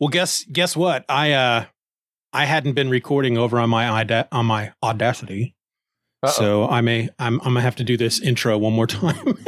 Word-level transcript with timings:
Well, 0.00 0.08
guess 0.08 0.44
guess 0.44 0.76
what? 0.76 1.04
I 1.08 1.32
uh 1.32 1.64
I 2.32 2.44
hadn't 2.46 2.72
been 2.72 2.90
recording 2.90 3.38
over 3.38 3.58
on 3.60 3.70
my 3.70 3.88
Auda- 3.88 4.28
on 4.32 4.46
my 4.46 4.72
Audacity, 4.82 5.54
Uh-oh. 6.22 6.32
so 6.32 6.68
I 6.68 6.80
may 6.80 7.08
I'm 7.18 7.40
I'm 7.40 7.48
gonna 7.54 7.60
have 7.60 7.76
to 7.76 7.84
do 7.84 7.96
this 7.96 8.20
intro 8.20 8.58
one 8.58 8.72
more 8.72 8.86
time. 8.88 9.38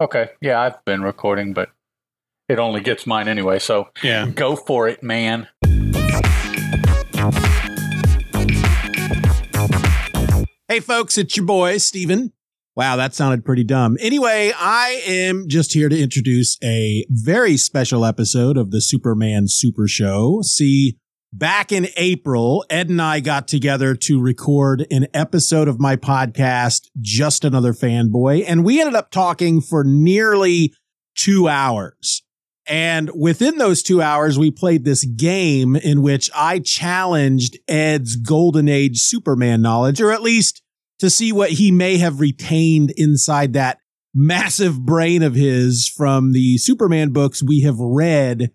Okay. 0.00 0.30
Yeah, 0.40 0.60
I've 0.60 0.82
been 0.86 1.02
recording, 1.02 1.52
but 1.52 1.68
it 2.48 2.58
only 2.58 2.80
gets 2.80 3.06
mine 3.06 3.28
anyway. 3.28 3.58
So 3.58 3.88
yeah. 4.02 4.26
go 4.28 4.56
for 4.56 4.88
it, 4.88 5.02
man. 5.02 5.46
Hey, 10.68 10.78
folks, 10.80 11.18
it's 11.18 11.36
your 11.36 11.44
boy, 11.46 11.78
Steeven. 11.78 12.32
Wow, 12.76 12.96
that 12.96 13.14
sounded 13.14 13.44
pretty 13.44 13.64
dumb. 13.64 13.96
Anyway, 14.00 14.52
I 14.56 15.02
am 15.06 15.48
just 15.48 15.72
here 15.72 15.88
to 15.88 16.00
introduce 16.00 16.56
a 16.62 17.04
very 17.10 17.56
special 17.56 18.04
episode 18.04 18.56
of 18.56 18.70
the 18.70 18.80
Superman 18.80 19.48
Super 19.48 19.88
Show. 19.88 20.40
See, 20.42 20.96
back 21.32 21.72
in 21.72 21.88
April, 21.96 22.64
Ed 22.70 22.88
and 22.88 23.02
I 23.02 23.20
got 23.20 23.48
together 23.48 23.96
to 23.96 24.20
record 24.20 24.86
an 24.88 25.08
episode 25.12 25.66
of 25.66 25.80
my 25.80 25.96
podcast, 25.96 26.88
Just 27.00 27.44
Another 27.44 27.72
Fanboy, 27.72 28.44
and 28.46 28.64
we 28.64 28.80
ended 28.80 28.94
up 28.94 29.10
talking 29.10 29.60
for 29.60 29.82
nearly 29.82 30.72
two 31.16 31.48
hours. 31.48 32.22
And 32.66 33.10
within 33.16 33.58
those 33.58 33.82
two 33.82 34.00
hours, 34.00 34.38
we 34.38 34.52
played 34.52 34.84
this 34.84 35.04
game 35.04 35.74
in 35.74 36.02
which 36.02 36.30
I 36.36 36.60
challenged 36.60 37.58
Ed's 37.66 38.14
Golden 38.14 38.68
Age 38.68 38.98
Superman 38.98 39.60
knowledge, 39.60 40.00
or 40.00 40.12
at 40.12 40.22
least 40.22 40.62
to 41.00 41.10
see 41.10 41.32
what 41.32 41.50
he 41.50 41.72
may 41.72 41.98
have 41.98 42.20
retained 42.20 42.92
inside 42.96 43.52
that 43.54 43.78
massive 44.14 44.80
brain 44.80 45.22
of 45.22 45.34
his 45.34 45.88
from 45.88 46.32
the 46.32 46.58
Superman 46.58 47.10
books 47.10 47.42
we 47.42 47.62
have 47.62 47.78
read 47.78 48.50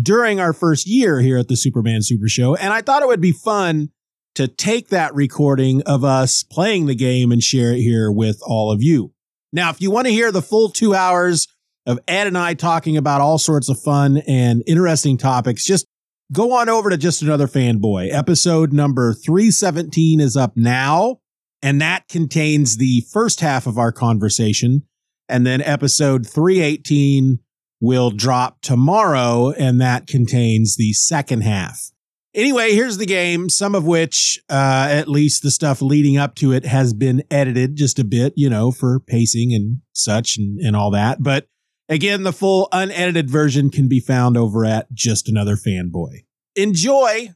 during 0.00 0.38
our 0.38 0.52
first 0.52 0.86
year 0.86 1.20
here 1.20 1.38
at 1.38 1.48
the 1.48 1.56
Superman 1.56 2.02
Super 2.02 2.28
Show. 2.28 2.54
And 2.54 2.72
I 2.72 2.82
thought 2.82 3.02
it 3.02 3.08
would 3.08 3.20
be 3.20 3.32
fun 3.32 3.90
to 4.34 4.46
take 4.46 4.88
that 4.88 5.14
recording 5.14 5.82
of 5.82 6.04
us 6.04 6.44
playing 6.44 6.86
the 6.86 6.94
game 6.94 7.32
and 7.32 7.42
share 7.42 7.72
it 7.72 7.80
here 7.80 8.10
with 8.10 8.38
all 8.46 8.70
of 8.70 8.82
you. 8.82 9.12
Now, 9.52 9.70
if 9.70 9.80
you 9.80 9.90
want 9.90 10.06
to 10.06 10.12
hear 10.12 10.30
the 10.30 10.42
full 10.42 10.68
two 10.68 10.94
hours 10.94 11.48
of 11.86 11.98
Ed 12.06 12.26
and 12.26 12.36
I 12.36 12.54
talking 12.54 12.96
about 12.96 13.20
all 13.20 13.38
sorts 13.38 13.68
of 13.68 13.80
fun 13.80 14.18
and 14.28 14.62
interesting 14.66 15.16
topics, 15.16 15.64
just 15.64 15.86
go 16.30 16.52
on 16.52 16.68
over 16.68 16.90
to 16.90 16.98
Just 16.98 17.22
Another 17.22 17.48
Fanboy. 17.48 18.12
Episode 18.12 18.72
number 18.72 19.14
317 19.14 20.20
is 20.20 20.36
up 20.36 20.56
now, 20.56 21.18
and 21.62 21.80
that 21.80 22.08
contains 22.08 22.76
the 22.76 23.02
first 23.12 23.40
half 23.40 23.66
of 23.66 23.78
our 23.78 23.92
conversation. 23.92 24.82
And 25.28 25.46
then 25.46 25.60
episode 25.60 26.26
318 26.26 27.40
will 27.80 28.10
drop 28.10 28.60
tomorrow, 28.62 29.50
and 29.52 29.80
that 29.80 30.06
contains 30.06 30.76
the 30.76 30.92
second 30.92 31.42
half. 31.42 31.90
Anyway, 32.34 32.72
here's 32.72 32.98
the 32.98 33.06
game, 33.06 33.48
some 33.48 33.74
of 33.74 33.86
which, 33.86 34.38
uh, 34.48 34.86
at 34.90 35.08
least 35.08 35.42
the 35.42 35.50
stuff 35.50 35.80
leading 35.80 36.16
up 36.16 36.34
to 36.36 36.52
it 36.52 36.64
has 36.64 36.92
been 36.92 37.22
edited 37.30 37.74
just 37.76 37.98
a 37.98 38.04
bit, 38.04 38.32
you 38.36 38.48
know, 38.50 38.70
for 38.70 39.00
pacing 39.00 39.52
and 39.54 39.80
such 39.92 40.36
and, 40.36 40.60
and 40.60 40.76
all 40.76 40.90
that. 40.90 41.22
But 41.22 41.48
again, 41.88 42.22
the 42.22 42.32
full 42.32 42.68
unedited 42.70 43.30
version 43.30 43.70
can 43.70 43.88
be 43.88 44.00
found 44.00 44.36
over 44.36 44.64
at 44.64 44.92
Just 44.92 45.28
Another 45.28 45.56
Fanboy. 45.56 46.24
Enjoy! 46.54 47.30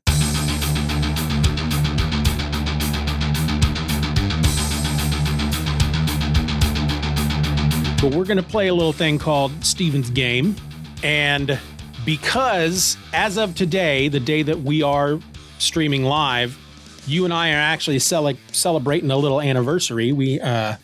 But 8.02 8.16
we're 8.16 8.24
going 8.24 8.36
to 8.36 8.42
play 8.42 8.66
a 8.66 8.74
little 8.74 8.92
thing 8.92 9.16
called 9.20 9.64
Steeven's 9.64 10.10
Game. 10.10 10.56
And 11.04 11.56
because 12.04 12.96
as 13.12 13.38
of 13.38 13.54
today, 13.54 14.08
the 14.08 14.18
day 14.18 14.42
that 14.42 14.58
we 14.62 14.82
are 14.82 15.20
streaming 15.58 16.02
live, 16.02 16.58
you 17.06 17.24
and 17.24 17.32
I 17.32 17.52
are 17.52 17.58
actually 17.58 18.00
cele- 18.00 18.34
celebrating 18.50 19.12
a 19.12 19.16
little 19.16 19.40
anniversary. 19.40 20.10
We, 20.10 20.40
uh, 20.40 20.78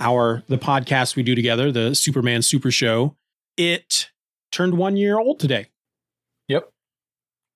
our, 0.00 0.42
the 0.48 0.58
podcast 0.58 1.14
we 1.14 1.22
do 1.22 1.36
together, 1.36 1.70
the 1.70 1.94
Superman 1.94 2.42
Super 2.42 2.72
Show, 2.72 3.14
it 3.56 4.10
turned 4.50 4.76
one 4.76 4.96
year 4.96 5.16
old 5.16 5.38
today. 5.38 5.68
Yep. 6.48 6.68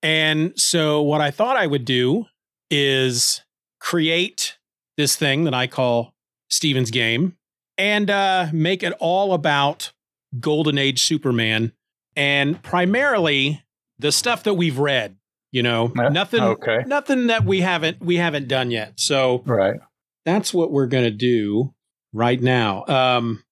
And 0.01 0.53
so 0.55 1.03
what 1.03 1.21
I 1.21 1.33
thought 1.33 1.57
I 1.57 1.67
would 1.67 1.85
do 1.85 2.27
is 2.71 3.43
create 3.81 4.59
this 4.97 5.17
thing 5.17 5.43
that 5.43 5.55
I 5.55 5.67
call 5.67 6.15
Steeven's 6.49 6.93
Game 6.93 7.35
and 7.79 8.11
uh, 8.11 8.49
make 8.53 8.83
it 8.83 8.93
all 8.99 9.33
about 9.33 9.93
Golden 10.39 10.77
Age 10.77 11.03
Superman 11.03 11.73
and 12.17 12.61
primarily 12.63 13.63
the 13.99 14.13
stuff 14.13 14.43
that 14.43 14.55
we've 14.55 14.79
read. 14.79 15.17
You 15.53 15.63
know, 15.63 15.91
Uh, 15.99 16.11
nothing, 16.11 16.43
okay. 16.43 16.85
nothing 16.87 17.29
that 17.29 17.45
we 17.47 17.61
haven't 17.63 18.03
we 18.03 18.17
haven't 18.17 18.49
done 18.49 18.71
yet. 18.71 19.01
So 19.01 19.43
Right. 19.47 19.81
that's 20.27 20.53
what 20.53 20.71
we're 20.71 20.87
gonna 20.89 21.11
do 21.11 21.73
right 22.13 22.41
now. 22.43 22.85
Um, 22.87 23.43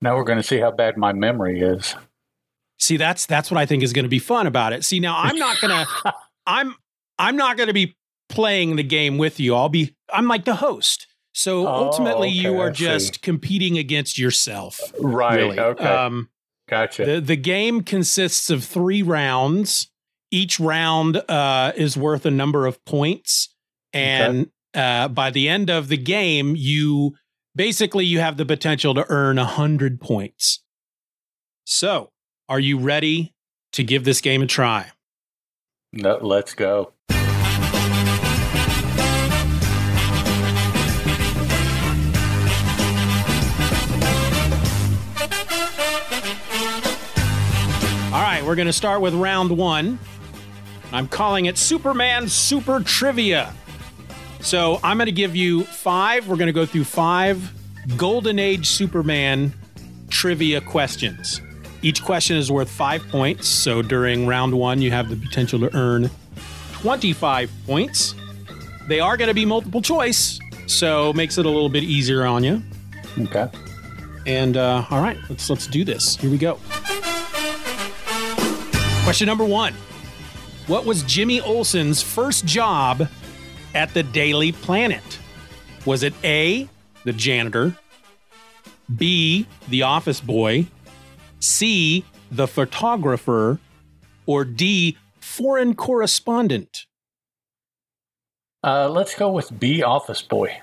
Now 0.00 0.16
we're 0.16 0.24
going 0.24 0.38
to 0.38 0.42
see 0.44 0.58
how 0.58 0.70
bad 0.70 0.96
my 0.96 1.12
memory 1.12 1.60
is. 1.60 1.94
see, 2.78 2.96
that's 2.96 3.26
that's 3.26 3.50
what 3.50 3.58
I 3.58 3.66
think 3.66 3.82
is 3.82 3.92
going 3.92 4.04
to 4.04 4.08
be 4.08 4.18
fun 4.20 4.46
about 4.46 4.72
it. 4.72 4.84
See, 4.84 5.00
now 5.00 5.16
I'm 5.18 5.36
not 5.36 5.60
gonna, 5.60 5.86
I'm 6.46 6.74
I'm 7.18 7.36
not 7.36 7.56
gonna 7.58 7.72
be 7.74 7.96
playing 8.28 8.76
the 8.76 8.82
game 8.84 9.18
with 9.18 9.38
you. 9.40 9.54
I'll 9.56 9.68
be 9.68 9.94
I'm 10.12 10.28
like 10.28 10.44
the 10.44 10.54
host. 10.54 11.06
So 11.32 11.66
Oh, 11.66 11.72
ultimately, 11.86 12.28
you 12.28 12.58
are 12.60 12.70
just 12.70 13.22
competing 13.22 13.78
against 13.78 14.18
yourself. 14.18 14.80
Right. 15.00 15.36
really. 15.36 15.58
Okay. 15.58 15.84
Um, 15.84 16.28
gotcha. 16.68 17.04
the 17.04 17.20
the 17.20 17.36
game 17.36 17.82
consists 17.82 18.50
of 18.50 18.64
three 18.64 19.02
rounds. 19.02 19.90
Each 20.32 20.60
round 20.60 21.16
uh, 21.28 21.72
is 21.76 21.96
worth 21.96 22.24
a 22.24 22.30
number 22.30 22.66
of 22.66 22.84
points, 22.84 23.54
and 23.92 24.50
uh, 24.74 25.08
by 25.08 25.30
the 25.30 25.48
end 25.48 25.70
of 25.70 25.88
the 25.88 25.96
game, 25.96 26.54
you 26.56 27.16
basically 27.56 28.04
you 28.04 28.20
have 28.20 28.36
the 28.36 28.46
potential 28.46 28.94
to 28.94 29.04
earn 29.08 29.38
a 29.38 29.44
hundred 29.44 30.00
points. 30.00 30.62
So, 31.64 32.10
are 32.48 32.60
you 32.60 32.78
ready 32.78 33.34
to 33.72 33.82
give 33.82 34.04
this 34.04 34.20
game 34.20 34.42
a 34.42 34.46
try? 34.46 34.90
no, 35.92 36.18
let's 36.20 36.54
go. 36.54 36.92
We're 48.50 48.56
going 48.56 48.66
to 48.66 48.72
start 48.72 49.00
with 49.00 49.14
round 49.14 49.56
one. 49.56 49.96
I'm 50.90 51.06
calling 51.06 51.46
it 51.46 51.56
Superman 51.56 52.28
Super 52.28 52.80
Trivia. 52.80 53.54
So 54.40 54.80
I'm 54.82 54.96
going 54.96 55.06
to 55.06 55.12
give 55.12 55.36
you 55.36 55.62
five. 55.62 56.26
We're 56.26 56.34
going 56.34 56.48
to 56.48 56.52
go 56.52 56.66
through 56.66 56.82
five 56.82 57.52
Golden 57.96 58.40
Age 58.40 58.66
Superman 58.66 59.52
trivia 60.08 60.60
questions. 60.60 61.40
Each 61.82 62.02
question 62.02 62.36
is 62.36 62.50
worth 62.50 62.68
five 62.68 63.06
points. 63.06 63.46
So 63.46 63.82
during 63.82 64.26
round 64.26 64.52
one, 64.52 64.82
you 64.82 64.90
have 64.90 65.10
the 65.10 65.16
potential 65.16 65.60
to 65.60 65.72
earn 65.76 66.10
25 66.72 67.52
points. 67.66 68.16
They 68.88 68.98
are 68.98 69.16
going 69.16 69.28
to 69.28 69.34
be 69.34 69.44
multiple 69.44 69.80
choice, 69.80 70.40
so 70.66 71.12
makes 71.12 71.38
it 71.38 71.46
a 71.46 71.48
little 71.48 71.68
bit 71.68 71.84
easier 71.84 72.26
on 72.26 72.42
you. 72.42 72.60
Okay. 73.16 73.48
And 74.26 74.56
uh, 74.56 74.86
all 74.90 75.00
right, 75.00 75.18
let's 75.28 75.48
let's 75.48 75.68
do 75.68 75.84
this. 75.84 76.16
Here 76.16 76.30
we 76.30 76.36
go. 76.36 76.58
Question 79.10 79.26
number 79.26 79.44
one: 79.44 79.74
What 80.68 80.84
was 80.84 81.02
Jimmy 81.02 81.40
Olsen's 81.40 82.00
first 82.00 82.44
job 82.44 83.08
at 83.74 83.92
the 83.92 84.04
Daily 84.04 84.52
Planet? 84.52 85.18
Was 85.84 86.04
it 86.04 86.14
A, 86.22 86.68
the 87.02 87.12
janitor, 87.12 87.76
B, 88.96 89.48
the 89.66 89.82
office 89.82 90.20
boy, 90.20 90.68
C, 91.40 92.04
the 92.30 92.46
photographer, 92.46 93.58
or 94.26 94.44
D, 94.44 94.96
foreign 95.18 95.74
correspondent? 95.74 96.86
Uh, 98.62 98.88
let's 98.88 99.16
go 99.16 99.28
with 99.28 99.58
B 99.58 99.82
Office 99.82 100.22
Boy. 100.22 100.56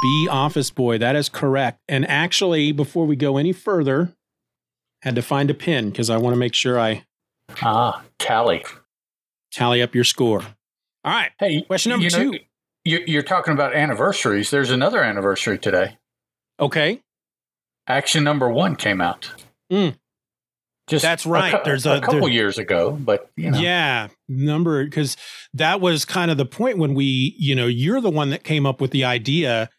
B 0.00 0.28
office 0.30 0.70
boy. 0.70 0.96
That 0.98 1.16
is 1.16 1.28
correct. 1.28 1.80
And 1.88 2.08
actually, 2.08 2.70
before 2.70 3.04
we 3.04 3.16
go 3.16 3.36
any 3.36 3.52
further, 3.52 4.14
had 5.02 5.14
to 5.14 5.22
find 5.22 5.50
a 5.50 5.54
pin 5.54 5.90
because 5.90 6.10
I 6.10 6.16
want 6.16 6.34
to 6.34 6.38
make 6.38 6.54
sure 6.54 6.78
I 6.78 7.04
Ah, 7.62 8.02
tally. 8.18 8.64
tally 9.50 9.82
up 9.82 9.94
your 9.94 10.04
score. 10.04 10.42
All 11.04 11.12
right. 11.12 11.30
Hey, 11.38 11.62
Question 11.62 11.90
number 11.90 12.04
you 12.04 12.10
know, 12.10 12.32
two. 12.32 12.38
you- 12.84 13.04
You're 13.06 13.22
talking 13.22 13.52
about 13.54 13.74
anniversaries. 13.74 14.50
There's 14.50 14.70
another 14.70 15.02
anniversary 15.02 15.58
today. 15.58 15.96
Okay. 16.58 17.00
Action 17.86 18.22
number 18.22 18.48
one 18.50 18.76
came 18.76 19.00
out. 19.00 19.30
Mm. 19.72 19.96
Just 20.88 21.02
That's 21.02 21.24
right. 21.24 21.52
cou- 21.52 21.60
There's 21.64 21.86
a- 21.86 22.00
couple 22.00 22.20
there- 22.22 22.28
years 22.30 22.58
ago, 22.58 22.90
but 22.92 23.30
you 23.36 23.50
know, 23.50 23.58
Yeah. 23.58 24.08
Number 24.28 24.84
because 24.84 25.16
that 25.54 25.80
was 25.80 26.04
kind 26.04 26.30
of 26.30 26.36
the 26.36 26.44
point 26.46 26.78
when 26.78 26.94
we, 26.94 27.34
you 27.38 27.54
know, 27.54 27.66
you're 27.66 28.00
the 28.00 28.10
one 28.10 28.30
that 28.30 28.44
came 28.44 28.66
up 28.66 28.80
with 28.80 28.90
the 28.90 29.04
idea 29.04 29.70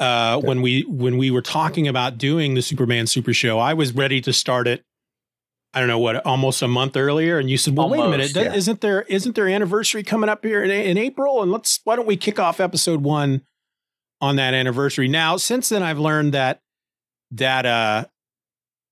uh 0.00 0.40
when 0.40 0.62
we 0.62 0.82
when 0.88 1.16
we 1.16 1.30
were 1.30 1.42
talking 1.42 1.86
about 1.86 2.18
doing 2.18 2.54
the 2.54 2.62
Superman 2.62 3.06
Super 3.06 3.32
Show. 3.32 3.58
I 3.58 3.74
was 3.74 3.92
ready 3.94 4.20
to 4.22 4.32
start 4.32 4.66
it 4.66 4.84
I 5.72 5.78
don't 5.78 5.88
know 5.88 5.98
what, 5.98 6.24
almost 6.26 6.62
a 6.62 6.68
month 6.68 6.96
earlier, 6.96 7.38
and 7.38 7.48
you 7.48 7.56
said, 7.56 7.76
"Well, 7.76 7.88
wait 7.88 8.00
a 8.00 8.08
minute, 8.08 8.34
yeah. 8.34 8.52
isn't 8.52 8.80
there 8.80 9.02
isn't 9.02 9.36
there 9.36 9.48
anniversary 9.48 10.02
coming 10.02 10.28
up 10.28 10.44
here 10.44 10.64
in, 10.64 10.70
in 10.70 10.98
April? 10.98 11.42
And 11.42 11.52
let's 11.52 11.80
why 11.84 11.94
don't 11.94 12.06
we 12.06 12.16
kick 12.16 12.40
off 12.40 12.58
episode 12.58 13.02
one 13.02 13.42
on 14.20 14.36
that 14.36 14.52
anniversary?" 14.52 15.06
Now, 15.06 15.36
since 15.36 15.68
then, 15.68 15.82
I've 15.82 15.98
learned 15.98 16.34
that 16.34 16.60
that 17.30 17.66
uh 17.66 18.06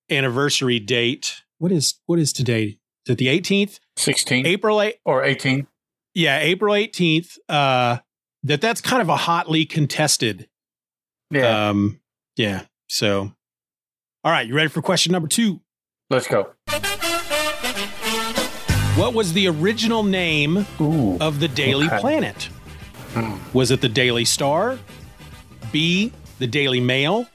anniversary 0.08 0.78
date. 0.78 1.42
What 1.58 1.72
is 1.72 1.94
what 2.06 2.20
is 2.20 2.32
today? 2.32 2.78
Is 3.06 3.12
it 3.12 3.18
the 3.18 3.28
eighteenth? 3.28 3.80
16 3.96 4.46
April 4.46 4.80
eight. 4.80 4.98
or 5.04 5.24
18. 5.24 5.66
Yeah, 6.14 6.38
April 6.38 6.76
eighteenth. 6.76 7.38
Uh, 7.48 7.98
that 8.44 8.60
that's 8.60 8.80
kind 8.80 9.02
of 9.02 9.08
a 9.08 9.16
hotly 9.16 9.64
contested. 9.64 10.48
Yeah. 11.30 11.68
Um, 11.68 12.00
yeah. 12.36 12.62
So, 12.88 13.32
all 14.24 14.32
right, 14.32 14.46
you 14.46 14.54
ready 14.54 14.68
for 14.68 14.82
question 14.82 15.12
number 15.12 15.28
two? 15.28 15.60
Let's 16.10 16.26
go. 16.26 16.50
What 18.96 19.14
was 19.14 19.32
the 19.32 19.46
original 19.48 20.02
name 20.02 20.66
Ooh. 20.80 21.18
of 21.20 21.38
the 21.40 21.48
Daily 21.48 21.86
Okay. 21.86 21.98
Planet? 22.00 22.44
Hmm. 23.14 23.36
Was 23.52 23.70
it 23.70 23.80
the 23.80 23.88
Daily 23.88 24.24
Star? 24.24 24.78
B, 25.70 26.12
the 26.38 26.46
Daily 26.46 26.80
Mail? 26.80 27.26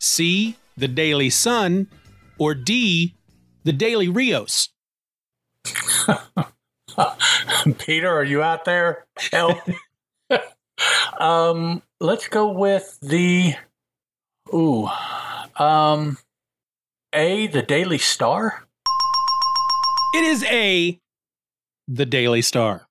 C, 0.00 0.56
the 0.76 0.88
Daily 0.88 1.30
Sun? 1.30 1.88
Or 2.38 2.54
D, 2.54 3.14
the 3.64 3.72
Daily 3.72 4.08
Rios? 4.08 4.70
Peter, 7.78 8.08
are 8.08 8.24
you 8.24 8.42
out 8.42 8.64
there? 8.64 9.06
Help. 9.30 9.58
um, 11.20 11.82
let's 12.00 12.28
go 12.28 12.48
with 12.50 12.98
the 13.00 13.54
ooh. 14.52 14.88
Um 15.56 16.18
A, 17.12 17.46
the 17.48 17.62
Daily 17.62 17.98
Star. 17.98 18.64
It 20.14 20.24
is 20.24 20.44
A, 20.44 20.98
the 21.86 22.06
Daily 22.06 22.42
Star. 22.42 22.86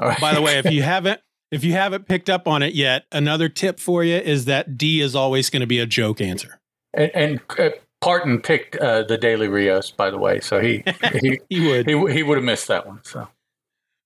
All 0.00 0.08
right. 0.08 0.20
By 0.20 0.34
the 0.34 0.40
way, 0.42 0.58
if 0.58 0.70
you 0.70 0.82
haven't 0.84 1.20
if 1.50 1.64
you 1.64 1.72
haven't 1.72 2.08
picked 2.08 2.30
up 2.30 2.48
on 2.48 2.62
it 2.62 2.74
yet, 2.74 3.04
another 3.12 3.48
tip 3.48 3.78
for 3.78 4.02
you 4.02 4.16
is 4.16 4.46
that 4.46 4.78
D 4.78 5.00
is 5.00 5.14
always 5.14 5.50
going 5.50 5.60
to 5.60 5.66
be 5.66 5.80
a 5.80 5.86
joke 5.86 6.20
answer. 6.20 6.60
and, 6.94 7.10
and 7.14 7.40
uh, 7.58 7.70
Parton 8.00 8.40
picked 8.40 8.74
uh, 8.76 9.02
the 9.02 9.18
Daily 9.18 9.48
Rios, 9.48 9.90
by 9.90 10.10
the 10.10 10.18
way, 10.18 10.40
so 10.40 10.60
he 10.60 10.82
he 11.20 11.40
He 11.50 11.66
would. 11.66 11.86
he, 11.86 12.12
he 12.12 12.22
would 12.22 12.36
have 12.38 12.44
missed 12.44 12.68
that 12.68 12.86
one. 12.86 13.00
So 13.04 13.28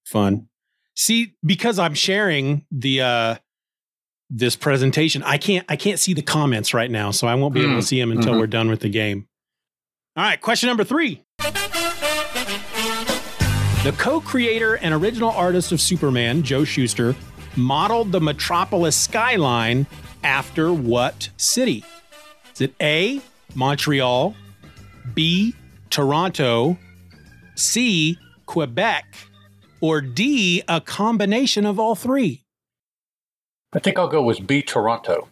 fun. 0.05 0.49
See, 0.97 1.35
because 1.45 1.79
I'm 1.79 1.95
sharing 1.95 2.65
the 2.71 3.03
uh 3.03 3.35
this 4.31 4.57
presentation, 4.57 5.23
I 5.23 5.39
can't 5.39 5.65
I 5.69 5.77
can't 5.77 5.99
see 6.01 6.13
the 6.15 6.23
comments 6.23 6.75
right 6.75 6.91
now, 6.91 7.11
so 7.11 7.27
I 7.27 7.35
won't 7.35 7.55
be 7.55 7.61
able 7.63 7.75
to 7.75 7.79
Mm, 7.81 7.85
see 7.85 8.01
them 8.01 8.11
until 8.13 8.35
mhm. 8.35 8.41
we're 8.41 8.47
done 8.49 8.69
with 8.69 8.81
the 8.81 8.89
game. 8.89 9.27
All 10.17 10.25
right, 10.25 10.41
question 10.41 10.67
number 10.69 10.85
3. 10.85 11.23
The 13.85 13.93
co-creator 13.99 14.75
and 14.79 14.93
original 14.93 15.31
artist 15.31 15.71
of 15.71 15.81
Superman, 15.81 16.43
Joe 16.43 16.65
Shuster, 16.65 17.15
modeled 17.55 18.11
the 18.11 18.21
Metropolis 18.21 18.97
skyline 18.97 19.87
after 20.25 20.73
what 20.73 21.29
city? 21.37 21.85
Is 22.53 22.63
it 22.63 22.75
A, 22.83 23.21
Montreal, 23.55 24.35
B, 25.15 25.55
Toronto, 25.91 26.77
C, 27.55 28.19
Quebec, 28.47 29.05
or 29.81 30.01
D, 30.01 30.63
a 30.67 30.81
combination 30.81 31.65
of 31.65 31.79
all 31.79 31.95
three? 31.95 32.43
I 33.77 33.79
think 33.79 33.99
I'll 33.99 34.09
go 34.09 34.23
with 34.23 34.47
B, 34.47 34.63
Toronto. 34.63 35.29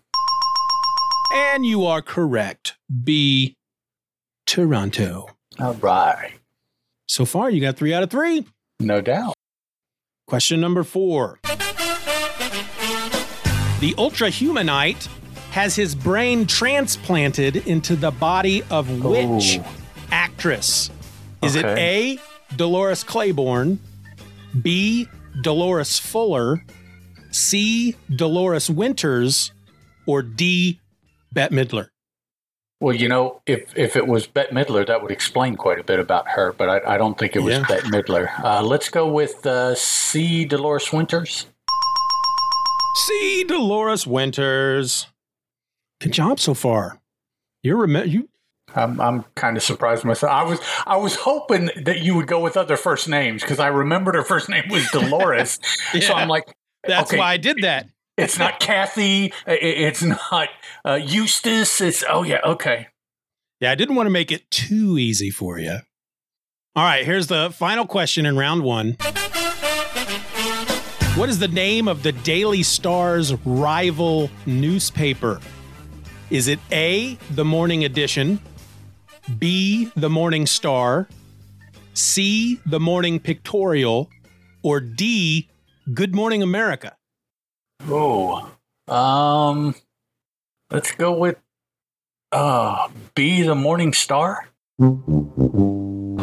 And 1.32 1.64
you 1.64 1.86
are 1.86 2.02
correct. 2.02 2.74
B, 3.02 3.56
Toronto. 4.46 5.28
All 5.58 5.72
right, 5.74 6.32
So 7.06 7.24
far, 7.24 7.48
you 7.48 7.60
got 7.60 7.76
three 7.76 7.94
out 7.94 8.02
of 8.02 8.10
three. 8.10 8.44
no 8.80 9.00
doubt. 9.00 9.32
Question 10.26 10.60
number 10.60 10.82
four. 10.84 11.38
The 13.80 13.94
Ultra 13.98 14.28
Humanite 14.30 15.06
has 15.50 15.76
his 15.76 15.94
brain 15.94 16.46
transplanted 16.46 17.56
into 17.68 17.94
the 17.96 18.10
body 18.10 18.62
of 18.70 19.02
which 19.04 19.58
Ooh. 19.58 19.64
actress? 20.10 20.90
Is 21.42 21.54
it 21.56 21.64
A, 21.64 22.18
Dolores 22.56 23.04
Claiborne, 23.04 23.78
B, 24.62 25.08
Dolores 25.42 25.98
Fuller, 25.98 26.64
C, 27.34 27.96
Dolores 28.14 28.70
Winters, 28.70 29.52
or 30.06 30.22
D, 30.22 30.80
Bette 31.32 31.54
Midler? 31.54 31.88
Well, 32.80 32.94
you 32.94 33.08
know, 33.08 33.40
if 33.46 33.76
if 33.76 33.96
it 33.96 34.06
was 34.06 34.26
Bette 34.26 34.54
Midler, 34.54 34.86
that 34.86 35.02
would 35.02 35.10
explain 35.10 35.56
quite 35.56 35.78
a 35.78 35.84
bit 35.84 35.98
about 35.98 36.28
her, 36.30 36.52
but 36.52 36.68
I, 36.68 36.94
I 36.94 36.98
don't 36.98 37.18
think 37.18 37.34
it 37.34 37.40
was 37.40 37.54
Yeah. 37.54 37.64
Bette 37.66 37.88
Midler. 37.88 38.28
Uh, 38.44 38.62
let's 38.62 38.88
go 38.88 39.08
with 39.08 39.44
uh, 39.46 39.74
C. 39.74 40.44
Dolores 40.44 40.92
Winters. 40.92 41.46
C, 42.96 43.44
Dolores 43.44 44.06
Winters. 44.06 45.06
Good 46.00 46.12
job 46.12 46.38
so 46.38 46.54
far. 46.54 47.00
You're 47.62 47.78
rem- 47.86 48.08
you 48.08 48.28
I'm 48.76 49.00
I'm 49.00 49.24
kind 49.34 49.56
of 49.56 49.62
surprised 49.62 50.04
myself. 50.04 50.30
I 50.32 50.42
was 50.44 50.60
I 50.86 50.96
was 50.96 51.16
hoping 51.16 51.70
that 51.82 52.00
you 52.02 52.14
would 52.16 52.26
go 52.26 52.40
with 52.40 52.56
other 52.56 52.76
first 52.76 53.08
names 53.08 53.42
because 53.42 53.58
I 53.58 53.68
remembered 53.68 54.14
her 54.14 54.22
first 54.24 54.48
name 54.48 54.64
was 54.68 54.88
Dolores. 54.92 55.58
So 56.00 56.12
I'm 56.14 56.28
like, 56.28 56.44
That's 56.86 57.10
Okay. 57.10 57.18
why 57.18 57.32
I 57.32 57.36
did 57.36 57.58
that. 57.62 57.86
it's 58.16 58.38
not 58.38 58.60
Kathy. 58.60 59.32
It's 59.46 60.02
not 60.02 60.48
uh, 60.84 60.94
Eustace. 61.02 61.80
It's 61.80 62.04
oh 62.08 62.22
yeah, 62.22 62.40
okay. 62.44 62.88
Yeah, 63.60 63.70
I 63.70 63.74
didn't 63.74 63.94
want 63.96 64.06
to 64.06 64.10
make 64.10 64.30
it 64.30 64.50
too 64.50 64.98
easy 64.98 65.30
for 65.30 65.58
you. 65.58 65.78
All 66.76 66.84
right, 66.84 67.04
here's 67.04 67.28
the 67.28 67.50
final 67.50 67.86
question 67.86 68.26
in 68.26 68.36
round 68.36 68.62
one. 68.62 68.96
What 71.16 71.28
is 71.28 71.38
the 71.38 71.46
name 71.48 71.86
of 71.86 72.02
the 72.02 72.10
Daily 72.10 72.64
Star's 72.64 73.32
rival 73.44 74.28
newspaper? 74.46 75.40
Is 76.30 76.48
it 76.48 76.58
A, 76.72 77.14
the 77.30 77.44
Morning 77.44 77.84
Edition, 77.84 78.40
B, 79.38 79.90
the 79.94 80.10
Morning 80.10 80.44
Star, 80.46 81.08
C, 81.94 82.60
the 82.66 82.80
Morning 82.80 83.20
Pictorial, 83.20 84.10
or 84.64 84.80
D, 84.80 85.48
Good 85.92 86.14
Morning 86.14 86.42
America? 86.42 86.96
Oh, 87.88 88.50
um, 88.88 89.74
let's 90.70 90.92
go 90.92 91.12
with 91.12 91.36
uh 92.32 92.88
Be 93.14 93.42
The 93.42 93.54
Morning 93.54 93.92
Star. 93.92 94.48
Oh, 94.80 96.16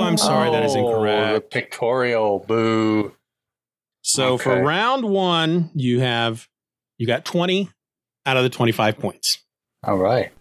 I'm 0.00 0.16
sorry, 0.16 0.50
that 0.50 0.64
is 0.64 0.74
Oh, 0.74 0.78
incorrect. 0.78 1.34
The 1.34 1.40
pictorial. 1.60 2.38
Boo. 2.40 3.12
So 4.00 4.38
for 4.38 4.62
round 4.62 5.04
one, 5.04 5.70
you 5.74 6.00
have 6.00 6.48
you 6.96 7.06
got 7.06 7.26
20 7.26 7.68
out 8.24 8.36
of 8.38 8.44
the 8.44 8.50
25 8.50 8.98
points. 8.98 9.38
All 9.84 9.98
right. 9.98 10.32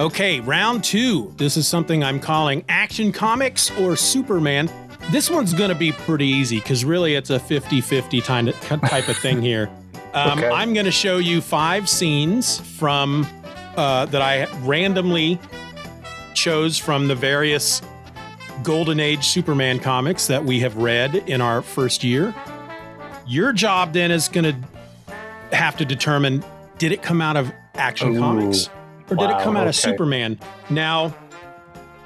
Okay, 0.00 0.40
round 0.40 0.82
two. 0.82 1.32
This 1.36 1.56
is 1.56 1.68
something 1.68 2.02
I'm 2.02 2.18
calling 2.18 2.64
Action 2.68 3.12
Comics 3.12 3.70
or 3.78 3.94
Superman. 3.94 4.68
This 5.10 5.30
one's 5.30 5.52
going 5.52 5.68
to 5.68 5.74
be 5.74 5.92
pretty 5.92 6.26
easy 6.26 6.58
because 6.58 6.84
really 6.84 7.14
it's 7.14 7.30
a 7.30 7.38
50 7.38 7.80
50 7.80 8.20
type 8.20 9.08
of 9.08 9.16
thing 9.18 9.40
here. 9.42 9.68
Um, 10.14 10.38
Okay. 10.38 10.48
I'm 10.48 10.72
going 10.74 10.86
to 10.86 10.92
show 10.92 11.18
you 11.18 11.40
five 11.40 11.88
scenes 11.88 12.60
from 12.60 13.26
uh, 13.76 14.06
that 14.06 14.22
I 14.22 14.44
randomly 14.60 15.40
chose 16.34 16.78
from 16.78 17.08
the 17.08 17.16
various 17.16 17.82
Golden 18.62 19.00
Age 19.00 19.24
Superman 19.26 19.80
comics 19.80 20.28
that 20.28 20.44
we 20.44 20.60
have 20.60 20.76
read 20.76 21.16
in 21.16 21.40
our 21.40 21.62
first 21.62 22.04
year. 22.04 22.32
Your 23.26 23.52
job 23.52 23.92
then 23.92 24.12
is 24.12 24.28
going 24.28 24.44
to 24.44 25.56
have 25.56 25.76
to 25.78 25.84
determine 25.84 26.44
did 26.78 26.92
it 26.92 27.02
come 27.02 27.20
out 27.20 27.36
of 27.36 27.52
Action 27.74 28.14
Ooh. 28.14 28.20
Comics 28.20 28.70
or 29.10 29.16
did 29.16 29.30
it 29.30 29.40
come 29.42 29.56
out 29.56 29.66
of. 29.66 29.74
Superman? 29.74 30.38
Now, 30.70 31.12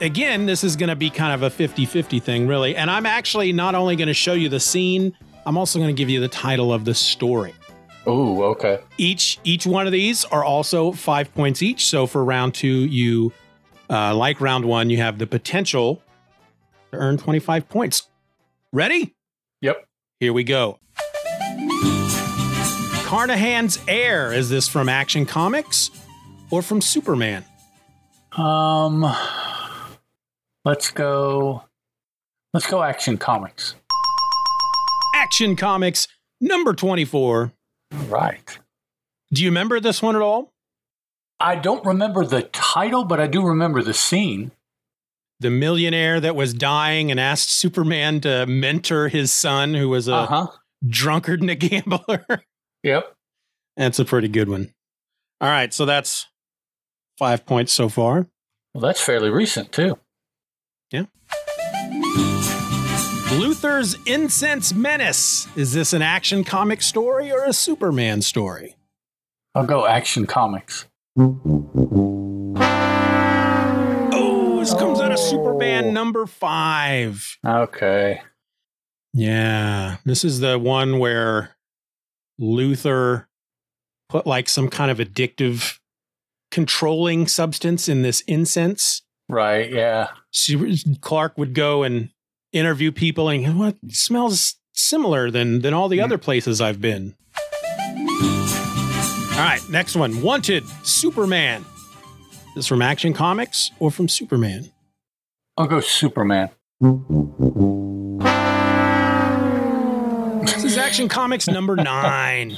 again, 0.00 0.46
this 0.46 0.64
is 0.64 0.76
going 0.76 0.88
to 0.88 0.96
be 0.96 1.10
kind 1.10 1.32
of 1.32 1.42
a 1.42 1.50
50 1.50 1.84
50 1.86 2.20
thing, 2.20 2.46
really. 2.46 2.76
And 2.76 2.90
I'm 2.90 3.06
actually 3.06 3.52
not 3.52 3.74
only 3.74 3.96
going 3.96 4.08
to 4.08 4.14
show 4.14 4.32
you 4.32 4.48
the 4.48 4.60
scene, 4.60 5.16
I'm 5.46 5.56
also 5.56 5.78
going 5.78 5.94
to 5.94 5.98
give 5.98 6.08
you 6.08 6.20
the 6.20 6.28
title 6.28 6.72
of 6.72 6.84
the 6.84 6.94
story. 6.94 7.54
Oh, 8.06 8.42
okay. 8.42 8.80
Each 8.96 9.38
each 9.44 9.66
one 9.66 9.86
of 9.86 9.92
these 9.92 10.24
are 10.26 10.42
also 10.42 10.92
five 10.92 11.34
points 11.34 11.62
each. 11.62 11.86
So 11.86 12.06
for 12.06 12.24
round 12.24 12.54
two, 12.54 12.86
you 12.86 13.32
uh, 13.90 14.14
like 14.14 14.40
round 14.40 14.64
one, 14.64 14.90
you 14.90 14.98
have 14.98 15.18
the 15.18 15.26
potential 15.26 16.02
to 16.92 16.98
earn 16.98 17.18
25 17.18 17.68
points. 17.68 18.08
Ready? 18.72 19.14
Yep. 19.60 19.86
Here 20.20 20.32
we 20.32 20.44
go. 20.44 20.78
Carnahan's 23.04 23.78
Heir. 23.88 24.32
Is 24.32 24.50
this 24.50 24.68
from 24.68 24.88
Action 24.88 25.24
Comics 25.24 25.90
or 26.50 26.60
from 26.60 26.80
Superman? 26.80 27.44
Um, 28.32 29.02
let's 30.68 30.90
go. 30.90 31.64
Let's 32.52 32.66
go. 32.66 32.82
Action 32.82 33.18
Comics. 33.18 33.74
Action 35.14 35.56
Comics 35.56 36.08
number 36.40 36.72
24. 36.74 37.52
All 37.92 37.98
right. 38.06 38.58
Do 39.32 39.42
you 39.42 39.48
remember 39.50 39.80
this 39.80 40.02
one 40.02 40.16
at 40.16 40.22
all? 40.22 40.52
I 41.40 41.54
don't 41.56 41.84
remember 41.84 42.24
the 42.24 42.42
title, 42.42 43.04
but 43.04 43.20
I 43.20 43.26
do 43.26 43.42
remember 43.46 43.82
the 43.82 43.94
scene. 43.94 44.50
The 45.40 45.50
millionaire 45.50 46.18
that 46.20 46.34
was 46.34 46.52
dying 46.52 47.10
and 47.10 47.20
asked 47.20 47.50
Superman 47.52 48.20
to 48.22 48.44
mentor 48.46 49.08
his 49.08 49.32
son, 49.32 49.74
who 49.74 49.88
was 49.88 50.08
a 50.08 50.14
Uh 50.14 50.26
huh. 50.26 50.46
drunkard 50.86 51.40
and 51.40 51.50
a 51.50 51.54
gambler. 51.54 52.24
Yep. 52.84 53.12
that's 53.76 53.98
a 53.98 54.04
pretty 54.04 54.28
good 54.28 54.48
one. 54.48 54.72
All 55.40 55.48
right, 55.48 55.74
so 55.74 55.84
that's 55.84 56.26
five 57.18 57.44
points 57.44 57.72
so 57.72 57.88
far. 57.88 58.28
Well, 58.72 58.82
that's 58.82 59.00
fairly 59.00 59.30
recent 59.30 59.72
too. 59.72 59.98
Luthor's 63.30 63.94
Incense 64.06 64.72
Menace. 64.74 65.46
Is 65.56 65.72
this 65.74 65.92
an 65.92 66.00
action 66.02 66.44
comic 66.44 66.80
story 66.82 67.30
or 67.30 67.44
a 67.44 67.52
Superman 67.52 68.22
story? 68.22 68.76
I'll 69.54 69.66
go 69.66 69.86
Action 69.86 70.26
Comics. 70.26 70.86
Oh, 74.12 74.56
this 74.60 74.72
comes 74.74 75.00
out 75.00 75.12
of 75.12 75.18
Oh. 75.18 75.30
Superman 75.30 75.92
number 75.92 76.26
five. 76.26 77.36
Okay. 77.46 78.22
Yeah, 79.12 79.96
this 80.04 80.24
is 80.24 80.40
the 80.40 80.58
one 80.58 80.98
where 80.98 81.56
Luther 82.38 83.28
put 84.08 84.26
like 84.26 84.48
some 84.48 84.68
kind 84.68 84.90
of 84.90 84.98
addictive 84.98 85.78
controlling 86.50 87.26
substance 87.26 87.88
in 87.88 88.02
this 88.02 88.20
incense. 88.22 89.02
Right. 89.28 89.70
Yeah. 89.70 90.08
She, 90.30 90.78
Clark 91.00 91.36
would 91.38 91.54
go 91.54 91.82
and 91.82 92.10
interview 92.52 92.90
people 92.92 93.28
and 93.28 93.58
what 93.58 93.76
it 93.82 93.94
smells 93.94 94.54
similar 94.72 95.30
than 95.30 95.60
than 95.60 95.74
all 95.74 95.88
the 95.88 95.98
Hmm. 95.98 96.04
other 96.04 96.18
places 96.18 96.60
I've 96.60 96.80
been. 96.80 97.14
All 99.32 99.44
right, 99.44 99.60
next 99.70 99.94
one. 99.96 100.22
Wanted 100.22 100.64
Superman. 100.82 101.64
This 102.56 102.66
from 102.66 102.82
Action 102.82 103.12
Comics 103.12 103.70
or 103.78 103.90
from 103.90 104.08
Superman? 104.08 104.72
I'll 105.56 105.66
go 105.66 105.80
Superman. 105.80 106.48
This 110.44 110.64
is 110.64 110.78
Action 110.78 111.08
Comics 111.08 111.46
number 111.48 111.76
nine. 111.84 112.56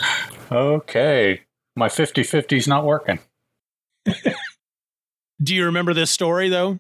Okay. 0.51 1.41
My 1.77 1.89
50 1.89 2.23
50 2.23 2.57
is 2.57 2.69
not 2.69 2.85
working. 2.85 3.19
Do 5.43 5.55
you 5.55 5.65
remember 5.65 5.95
this 5.95 6.11
story 6.11 6.49
though? 6.49 6.79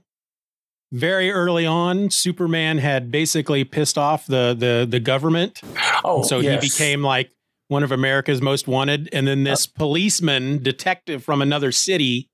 Very 0.92 1.30
early 1.30 1.66
on, 1.66 2.10
Superman 2.10 2.78
had 2.78 3.10
basically 3.12 3.64
pissed 3.64 3.96
off 3.96 4.26
the 4.26 4.54
the 4.58 4.86
the 4.88 5.00
government, 5.00 5.60
Oh, 6.04 6.22
so 6.22 6.40
yes. 6.40 6.62
he 6.62 6.68
became 6.68 7.02
like 7.02 7.30
one 7.68 7.82
of 7.84 7.92
America's 7.92 8.42
most 8.42 8.66
wanted. 8.66 9.08
And 9.12 9.26
then 9.28 9.44
this 9.44 9.66
policeman 9.66 10.62
detective 10.62 11.22
from 11.22 11.40
another 11.42 11.70
city 11.72 12.28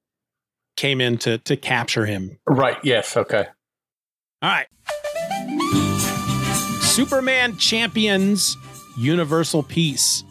came 0.76 1.00
in 1.02 1.18
to 1.18 1.36
to 1.38 1.56
capture 1.56 2.06
him. 2.06 2.38
Right. 2.46 2.78
Yes. 2.82 3.16
Okay. 3.16 3.46
All 4.42 4.50
right, 4.50 4.66
Superman 6.82 7.56
champions 7.58 8.56
Universal 8.98 9.64
Peace. 9.64 10.24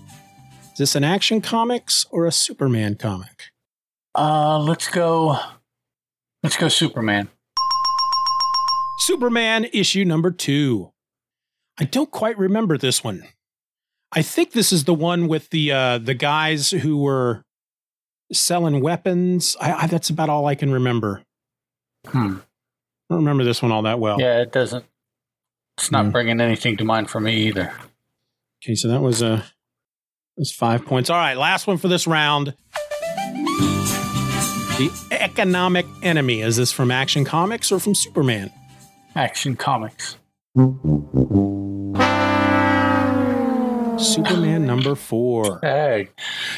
Is 0.73 0.77
this 0.79 0.95
an 0.95 1.03
Action 1.03 1.41
Comics 1.41 2.05
or 2.11 2.25
a 2.25 2.31
Superman 2.31 2.95
comic? 2.95 3.45
Uh, 4.17 4.59
let's 4.59 4.87
go. 4.87 5.37
Let's 6.45 6.57
go 6.57 6.67
Superman. 6.67 7.29
Superman 8.99 9.65
issue 9.73 10.05
number 10.05 10.29
two. 10.29 10.91
I 11.79 11.85
don't 11.85 12.11
quite 12.11 12.37
remember 12.37 12.77
this 12.77 13.03
one. 13.03 13.23
I 14.11 14.21
think 14.21 14.51
this 14.51 14.71
is 14.71 14.83
the 14.83 14.93
one 14.93 15.27
with 15.27 15.49
the 15.49 15.71
uh, 15.71 15.97
the 15.97 16.13
guys 16.13 16.69
who 16.69 16.99
were 16.99 17.43
selling 18.31 18.79
weapons. 18.79 19.57
I, 19.59 19.73
I, 19.73 19.87
that's 19.87 20.11
about 20.11 20.29
all 20.29 20.45
I 20.45 20.53
can 20.53 20.71
remember. 20.71 21.23
Hmm. 22.05 22.35
I 23.09 23.13
don't 23.15 23.19
remember 23.25 23.43
this 23.43 23.63
one 23.63 23.71
all 23.71 23.81
that 23.81 23.99
well. 23.99 24.21
Yeah, 24.21 24.39
it 24.41 24.51
doesn't. 24.51 24.85
It's 25.79 25.89
not 25.91 26.05
Hmm. 26.05 26.11
bringing 26.11 26.39
anything 26.39 26.77
to 26.77 26.83
mind 26.85 27.09
for 27.09 27.19
me 27.19 27.47
either. 27.47 27.73
Okay, 28.63 28.75
so 28.75 28.87
that 28.89 29.01
was 29.01 29.23
a 29.23 29.27
uh, 29.27 29.41
was 30.37 30.51
five 30.51 30.85
points. 30.85 31.09
All 31.09 31.17
right, 31.17 31.37
last 31.37 31.65
one 31.65 31.77
for 31.77 31.87
this 31.87 32.05
round. 32.05 32.53
The 34.77 34.91
economic 35.09 35.85
enemy. 36.01 36.41
Is 36.41 36.57
this 36.57 36.73
from 36.73 36.91
Action 36.91 37.23
Comics 37.23 37.71
or 37.71 37.79
from 37.79 37.95
Superman? 37.95 38.51
Action 39.15 39.55
Comics. 39.55 40.17
Superman 43.97 44.65
number 44.65 44.95
four. 44.95 45.59
Hey, 45.61 46.09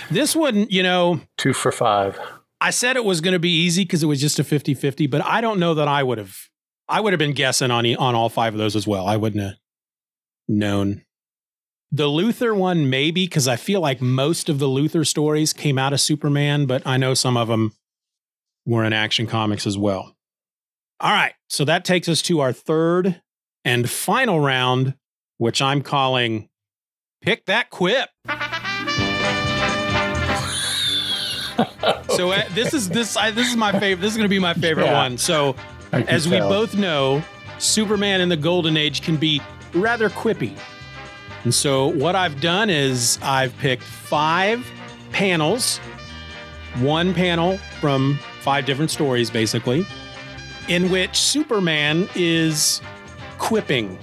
This 0.10 0.36
one, 0.36 0.66
you 0.68 0.82
know, 0.82 1.22
two 1.38 1.54
for 1.54 1.72
five. 1.72 2.20
I 2.60 2.72
said 2.72 2.96
it 2.96 3.06
was 3.06 3.22
going 3.22 3.34
to 3.34 3.40
be 3.40 3.52
easy 3.52 3.84
because 3.84 4.02
it 4.02 4.08
was 4.08 4.20
just 4.20 4.40
a 4.40 4.44
50-50, 4.44 5.08
but 5.12 5.24
I 5.24 5.40
don't 5.40 5.60
know 5.60 5.76
that 5.76 5.88
I 5.88 6.02
would 6.02 6.18
have 6.18 6.36
I 6.90 7.02
would 7.02 7.14
have 7.14 7.20
been 7.20 7.34
guessing 7.34 7.70
on 7.70 7.86
on 7.98 8.16
all 8.16 8.30
five 8.30 8.56
of 8.56 8.58
those 8.58 8.76
as 8.76 8.88
well. 8.88 9.06
I 9.06 9.18
wouldn't 9.18 9.44
have 9.44 9.54
known. 10.48 11.04
The 11.92 12.06
Luthor 12.06 12.58
one 12.58 12.90
maybe 12.90 13.26
because 13.26 13.48
I 13.48 13.58
feel 13.58 13.80
like 13.80 14.02
most 14.02 14.50
of 14.50 14.58
the 14.58 14.66
Luthor 14.68 15.06
stories 15.06 15.54
came 15.54 15.78
out 15.78 15.94
of 15.94 16.02
Superman, 16.02 16.66
but 16.66 16.82
I 16.88 16.98
know 16.98 17.14
some 17.14 17.38
of 17.38 17.48
them 17.48 17.74
were 18.68 18.84
in 18.84 18.94
Action 18.94 19.26
Comics 19.26 19.66
as 19.66 19.78
well. 19.80 20.16
All 21.00 21.12
right, 21.12 21.34
so 21.48 21.66
that 21.66 21.84
takes 21.86 22.08
us 22.08 22.22
to 22.24 22.40
our 22.42 22.54
third 22.54 23.22
and 23.66 23.90
final 23.90 24.40
round, 24.40 24.94
which 25.40 25.62
I'm 25.62 25.82
calling 25.82 26.50
Pick 27.22 27.46
That 27.46 27.70
Quip. 27.72 28.10
So 32.10 32.32
uh, 32.32 32.44
this 32.54 32.74
is 32.74 32.90
this 32.90 33.16
I, 33.16 33.30
this 33.32 33.48
is 33.48 33.56
my 33.56 33.72
favorite. 33.80 34.02
This 34.02 34.12
is 34.12 34.18
going 34.18 34.26
to 34.26 34.30
be 34.30 34.40
my 34.40 34.54
favorite 34.56 34.86
Yeah. 34.86 34.94
one. 35.02 35.18
So 35.18 35.56
as 35.92 36.28
we 36.28 36.40
both 36.40 36.76
know, 36.76 37.24
Superman 37.60 38.22
in 38.22 38.30
the 38.30 38.38
Golden 38.38 38.76
Age 38.76 39.02
can 39.02 39.18
be 39.18 39.40
rather 39.74 40.10
quippy. 40.10 40.58
And 41.44 41.54
so 41.54 41.88
what 41.88 42.16
I've 42.16 42.42
done 42.42 42.70
is 42.70 43.20
I've 43.22 43.56
picked 43.60 43.84
five 43.84 44.66
panels, 45.12 45.78
one 46.80 47.14
panel 47.14 47.58
from 47.80 48.18
five 48.48 48.66
different 48.66 48.90
stories, 48.90 49.30
basically, 49.30 49.86
in 50.70 50.90
which 50.90 51.18
Superman 51.18 52.08
is 52.16 52.82
quipping. 53.40 54.00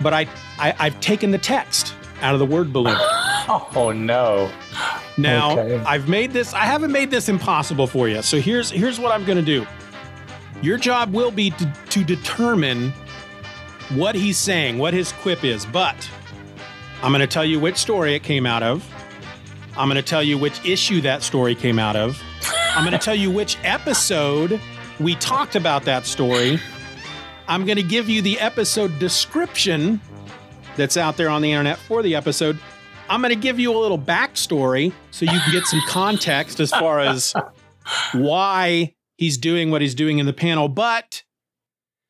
But 0.00 0.12
I, 0.12 0.26
I 0.58 0.74
I've 0.80 0.98
taken 0.98 1.30
the 1.30 1.38
text 1.38 1.94
out 2.22 2.34
of 2.34 2.40
the 2.40 2.46
word 2.46 2.72
balloon. 2.72 2.98
Oh 3.48 3.92
no. 3.92 4.50
Now, 5.18 5.58
Okay. 5.58 5.76
I've 5.84 6.08
made 6.08 6.30
this, 6.30 6.54
I 6.54 6.60
haven't 6.64 6.92
made 6.92 7.10
this 7.10 7.28
impossible 7.28 7.88
for 7.88 8.08
you. 8.08 8.22
So 8.22 8.40
here's 8.40 8.70
here's 8.70 9.00
what 9.00 9.10
I'm 9.12 9.24
going 9.24 9.36
to 9.36 9.44
do. 9.44 9.66
Your 10.62 10.78
job 10.78 11.12
will 11.12 11.32
be 11.32 11.50
to, 11.50 11.72
to 11.90 12.04
determine 12.04 12.92
what 13.94 14.14
he's 14.14 14.38
saying, 14.38 14.78
what 14.78 14.94
his 14.94 15.10
quip 15.12 15.44
is, 15.44 15.66
but 15.66 16.08
I'm 17.02 17.10
going 17.10 17.20
to 17.20 17.26
tell 17.26 17.44
you 17.44 17.58
which 17.58 17.76
story 17.76 18.14
it 18.14 18.22
came 18.22 18.46
out 18.46 18.62
of. 18.62 18.88
I'm 19.76 19.88
going 19.88 19.96
to 20.02 20.08
tell 20.08 20.22
you 20.22 20.38
which 20.38 20.64
issue 20.64 21.00
that 21.00 21.22
story 21.22 21.56
came 21.56 21.80
out 21.80 21.96
of. 21.96 22.22
I'm 22.74 22.84
going 22.84 22.98
to 22.98 23.04
tell 23.04 23.14
you 23.14 23.30
which 23.30 23.58
episode 23.64 24.58
we 24.98 25.14
talked 25.16 25.56
about 25.56 25.84
that 25.84 26.06
story. 26.06 26.58
I'm 27.46 27.66
going 27.66 27.76
to 27.76 27.82
give 27.82 28.08
you 28.08 28.22
the 28.22 28.40
episode 28.40 28.98
description 28.98 30.00
that's 30.76 30.96
out 30.96 31.18
there 31.18 31.28
on 31.28 31.42
the 31.42 31.52
internet 31.52 31.78
for 31.78 32.02
the 32.02 32.14
episode. 32.14 32.58
I'm 33.10 33.20
going 33.20 33.34
to 33.34 33.38
give 33.38 33.60
you 33.60 33.76
a 33.76 33.78
little 33.78 33.98
backstory 33.98 34.90
so 35.10 35.26
you 35.26 35.38
can 35.38 35.52
get 35.52 35.66
some 35.66 35.82
context 35.86 36.60
as 36.60 36.70
far 36.70 37.00
as 37.00 37.34
why 38.14 38.94
he's 39.18 39.36
doing 39.36 39.70
what 39.70 39.82
he's 39.82 39.94
doing 39.94 40.18
in 40.18 40.24
the 40.24 40.32
panel. 40.32 40.68
But 40.68 41.24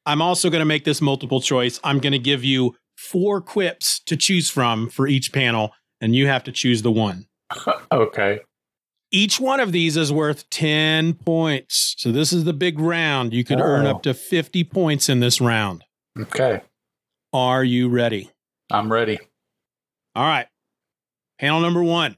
I'm 0.07 0.23
also 0.23 0.49
going 0.49 0.61
to 0.61 0.66
make 0.66 0.85
this 0.85 1.00
multiple 1.00 1.40
choice. 1.40 1.81
I'm 1.83 1.99
going 1.99 2.12
to 2.12 2.21
give 2.21 2.45
you 2.45 2.76
four 2.97 3.40
quips 3.40 3.99
to 4.07 4.16
choose 4.16 4.49
from 4.49 4.88
for 4.88 5.09
each 5.09 5.33
panel, 5.33 5.73
and 6.00 6.14
you 6.14 6.28
have 6.28 6.45
to 6.45 6.52
choose 6.52 6.83
the 6.83 6.92
one. 6.92 7.26
Okay. 7.92 8.40
Each 9.14 9.38
one 9.38 9.61
of 9.61 9.73
these 9.73 9.97
is 9.99 10.11
worth 10.11 10.49
10 10.49 11.12
points. 11.14 11.95
So 11.99 12.11
this 12.11 12.33
is 12.33 12.45
the 12.45 12.54
big 12.54 12.78
round. 12.81 13.35
You 13.35 13.45
could 13.45 13.61
earn 13.61 13.87
Oh. 13.87 13.90
up 13.90 14.02
to 14.04 14.14
50 14.14 14.64
points 14.64 15.09
in 15.11 15.21
this 15.21 15.38
round. 15.40 15.85
Okay. 16.19 16.62
Are 17.33 17.62
you 17.62 17.88
ready? 17.90 18.31
I'm 18.71 18.90
ready. 18.90 19.19
All 20.14 20.25
right. 20.25 20.47
Panel 21.38 21.61
number 21.61 21.83
one. 21.83 22.16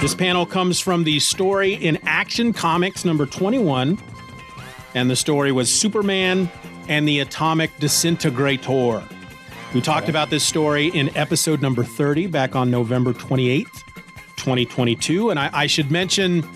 This 0.00 0.14
panel 0.14 0.46
comes 0.46 0.78
from 0.78 1.02
the 1.02 1.18
story 1.18 1.72
in 1.74 1.98
Action 2.04 2.52
Comics 2.52 3.04
number 3.04 3.26
21. 3.26 3.98
And 4.94 5.10
the 5.10 5.16
story 5.16 5.50
was 5.50 5.72
Superman 5.74 6.48
and 6.88 7.06
the 7.08 7.18
Atomic 7.20 7.70
Disintegrator. 7.80 9.02
We 9.74 9.80
talked 9.80 10.08
about 10.08 10.30
this 10.30 10.44
story 10.44 10.86
in 10.88 11.14
episode 11.16 11.60
number 11.60 11.82
30 11.82 12.28
back 12.28 12.54
on 12.54 12.70
November 12.70 13.12
28th, 13.12 13.82
2022. 14.46 15.30
And 15.30 15.40
I, 15.40 15.50
I 15.52 15.66
should 15.66 15.90
mention 15.90 16.48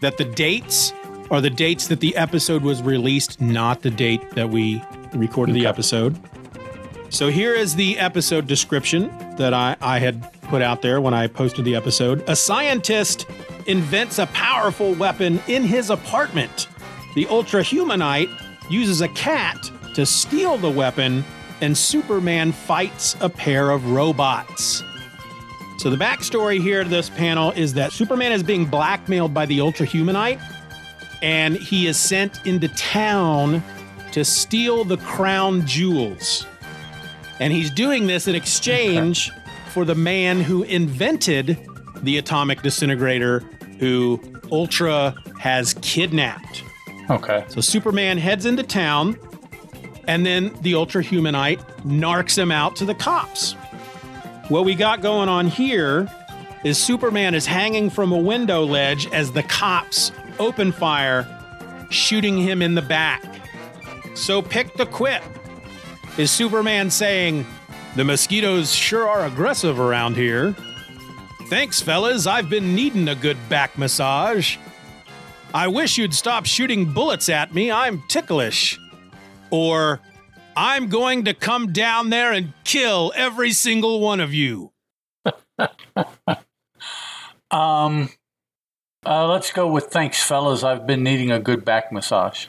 that 0.00 0.16
the 0.16 0.24
dates 0.24 0.94
are 1.30 1.42
the 1.42 1.50
dates 1.50 1.88
that 1.88 2.00
the 2.00 2.16
episode 2.16 2.62
was 2.62 2.82
released, 2.82 3.38
not 3.38 3.82
the 3.82 3.90
date 3.90 4.30
that 4.30 4.48
we 4.48 4.82
recorded 5.12 5.54
the 5.54 5.66
episode. 5.66 6.18
So 7.10 7.28
here 7.28 7.52
is 7.52 7.74
the 7.74 7.98
episode 7.98 8.46
description 8.46 9.08
that 9.36 9.52
I, 9.52 9.76
I 9.82 9.98
had 9.98 10.32
put 10.44 10.62
out 10.62 10.80
there 10.80 11.02
when 11.02 11.12
I 11.12 11.26
posted 11.26 11.66
the 11.66 11.76
episode. 11.76 12.24
A 12.28 12.34
scientist 12.34 13.26
invents 13.66 14.18
a 14.18 14.26
powerful 14.28 14.94
weapon 14.94 15.38
in 15.46 15.64
his 15.64 15.90
apartment. 15.90 16.66
The 17.14 17.26
Ultra 17.26 17.62
Humanite 17.62 18.30
uses 18.70 19.02
a 19.02 19.08
cat 19.08 19.70
to 19.94 20.06
steal 20.06 20.56
the 20.56 20.70
weapon, 20.70 21.22
and 21.60 21.76
Superman 21.76 22.52
fights 22.52 23.16
a 23.20 23.28
pair 23.28 23.70
of 23.70 23.90
robots. 23.90 24.82
So, 25.84 25.90
the 25.90 25.96
backstory 25.98 26.62
here 26.62 26.82
to 26.82 26.88
this 26.88 27.10
panel 27.10 27.50
is 27.50 27.74
that 27.74 27.92
Superman 27.92 28.32
is 28.32 28.42
being 28.42 28.64
blackmailed 28.64 29.34
by 29.34 29.44
the 29.44 29.60
Ultra 29.60 29.86
Humanite, 29.86 30.40
and 31.20 31.58
he 31.58 31.86
is 31.86 31.98
sent 31.98 32.46
into 32.46 32.68
town 32.68 33.62
to 34.12 34.24
steal 34.24 34.84
the 34.84 34.96
crown 34.96 35.66
jewels. 35.66 36.46
And 37.38 37.52
he's 37.52 37.68
doing 37.68 38.06
this 38.06 38.26
in 38.28 38.34
exchange 38.34 39.30
for 39.74 39.84
the 39.84 39.94
man 39.94 40.40
who 40.40 40.62
invented 40.62 41.58
the 41.96 42.16
atomic 42.16 42.62
disintegrator, 42.62 43.40
who 43.78 44.18
Ultra 44.50 45.14
has 45.38 45.74
kidnapped. 45.82 46.64
Okay. 47.10 47.44
So 47.48 47.60
Superman 47.60 48.16
heads 48.16 48.46
into 48.46 48.62
town, 48.62 49.18
and 50.08 50.24
then 50.24 50.50
the 50.62 50.76
Ultra 50.76 51.04
Humanite 51.04 51.60
narcs 51.82 52.38
him 52.38 52.50
out 52.50 52.74
to 52.76 52.86
the 52.86 52.94
cops. 52.94 53.54
What 54.48 54.64
we 54.64 54.74
got 54.74 55.00
going 55.00 55.28
on 55.30 55.46
here 55.46 56.06
is 56.64 56.76
Superman 56.76 57.34
is 57.34 57.46
hanging 57.46 57.88
from 57.88 58.12
a 58.12 58.18
window 58.18 58.64
ledge 58.64 59.06
as 59.12 59.32
the 59.32 59.42
cops 59.42 60.12
open 60.38 60.70
fire, 60.70 61.26
shooting 61.90 62.36
him 62.36 62.60
in 62.60 62.74
the 62.74 62.82
back. 62.82 63.22
So 64.14 64.42
pick 64.42 64.74
the 64.74 64.86
quip. 64.86 65.22
Is 66.18 66.30
Superman 66.30 66.90
saying, 66.90 67.46
The 67.96 68.04
mosquitoes 68.04 68.74
sure 68.74 69.08
are 69.08 69.26
aggressive 69.26 69.80
around 69.80 70.16
here? 70.16 70.54
Thanks, 71.48 71.80
fellas. 71.80 72.26
I've 72.26 72.50
been 72.50 72.74
needing 72.74 73.08
a 73.08 73.14
good 73.14 73.36
back 73.48 73.78
massage. 73.78 74.56
I 75.52 75.68
wish 75.68 75.96
you'd 75.96 76.14
stop 76.14 76.46
shooting 76.46 76.92
bullets 76.92 77.28
at 77.28 77.54
me. 77.54 77.70
I'm 77.70 78.02
ticklish. 78.08 78.78
Or, 79.50 80.00
I'm 80.56 80.88
going 80.88 81.24
to 81.24 81.34
come 81.34 81.72
down 81.72 82.10
there 82.10 82.32
and 82.32 82.52
kill 82.64 83.12
every 83.16 83.52
single 83.52 84.00
one 84.00 84.20
of 84.20 84.32
you. 84.32 84.72
Um, 87.50 88.08
uh, 89.06 89.28
let's 89.28 89.52
go 89.52 89.68
with 89.68 89.84
thanks, 89.86 90.20
fellas. 90.20 90.64
I've 90.64 90.88
been 90.88 91.04
needing 91.04 91.30
a 91.30 91.38
good 91.38 91.64
back 91.64 91.92
massage. 91.92 92.46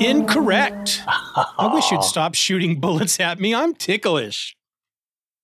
Incorrect. 0.00 1.02
I 1.06 1.70
wish 1.74 1.90
you'd 1.90 2.02
stop 2.02 2.34
shooting 2.34 2.80
bullets 2.80 3.20
at 3.20 3.38
me. 3.40 3.54
I'm 3.54 3.74
ticklish. 3.74 4.56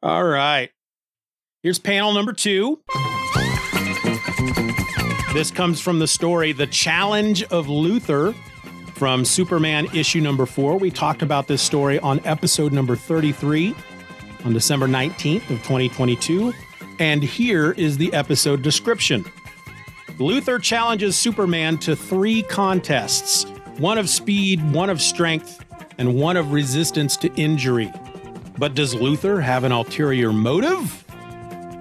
All 0.02 0.25
right. 0.25 0.71
Here's 1.62 1.78
panel 1.78 2.14
number 2.14 2.33
two. 2.33 2.80
This 5.35 5.50
comes 5.50 5.80
from 5.80 5.99
the 5.99 6.09
story 6.09 6.52
The 6.52 6.66
Challenge 6.66 7.42
of 7.45 7.66
Luthor 7.66 8.35
from 9.00 9.25
Superman 9.25 9.87
issue 9.95 10.21
number 10.21 10.45
four. 10.45 10.76
We 10.76 10.90
talked 10.90 11.23
about 11.23 11.49
this 11.49 11.62
story 11.62 11.99
on 12.00 12.21
episode 12.26 12.71
number 12.71 12.95
33 12.95 13.75
on 14.45 14.52
December 14.52 14.87
19th 14.87 15.49
of 15.49 15.57
2022. 15.62 16.52
And 16.99 17.23
here 17.23 17.73
is 17.73 17.97
the 17.97 18.12
episode 18.12 18.61
description. 18.61 19.25
Luthor 20.19 20.61
challenges 20.61 21.16
Superman 21.16 21.78
to 21.78 21.97
three 21.97 22.42
contests 22.42 23.45
one 23.78 23.97
of 23.97 24.07
speed, 24.07 24.71
one 24.71 24.90
of 24.90 25.00
strength, 25.00 25.64
and 25.97 26.16
one 26.16 26.37
of 26.37 26.52
resistance 26.52 27.16
to 27.16 27.33
injury. 27.37 27.90
But 28.59 28.75
does 28.75 28.95
Luthor 28.95 29.42
have 29.42 29.64
an 29.64 29.73
ulterior 29.73 30.30
motive? 30.30 31.07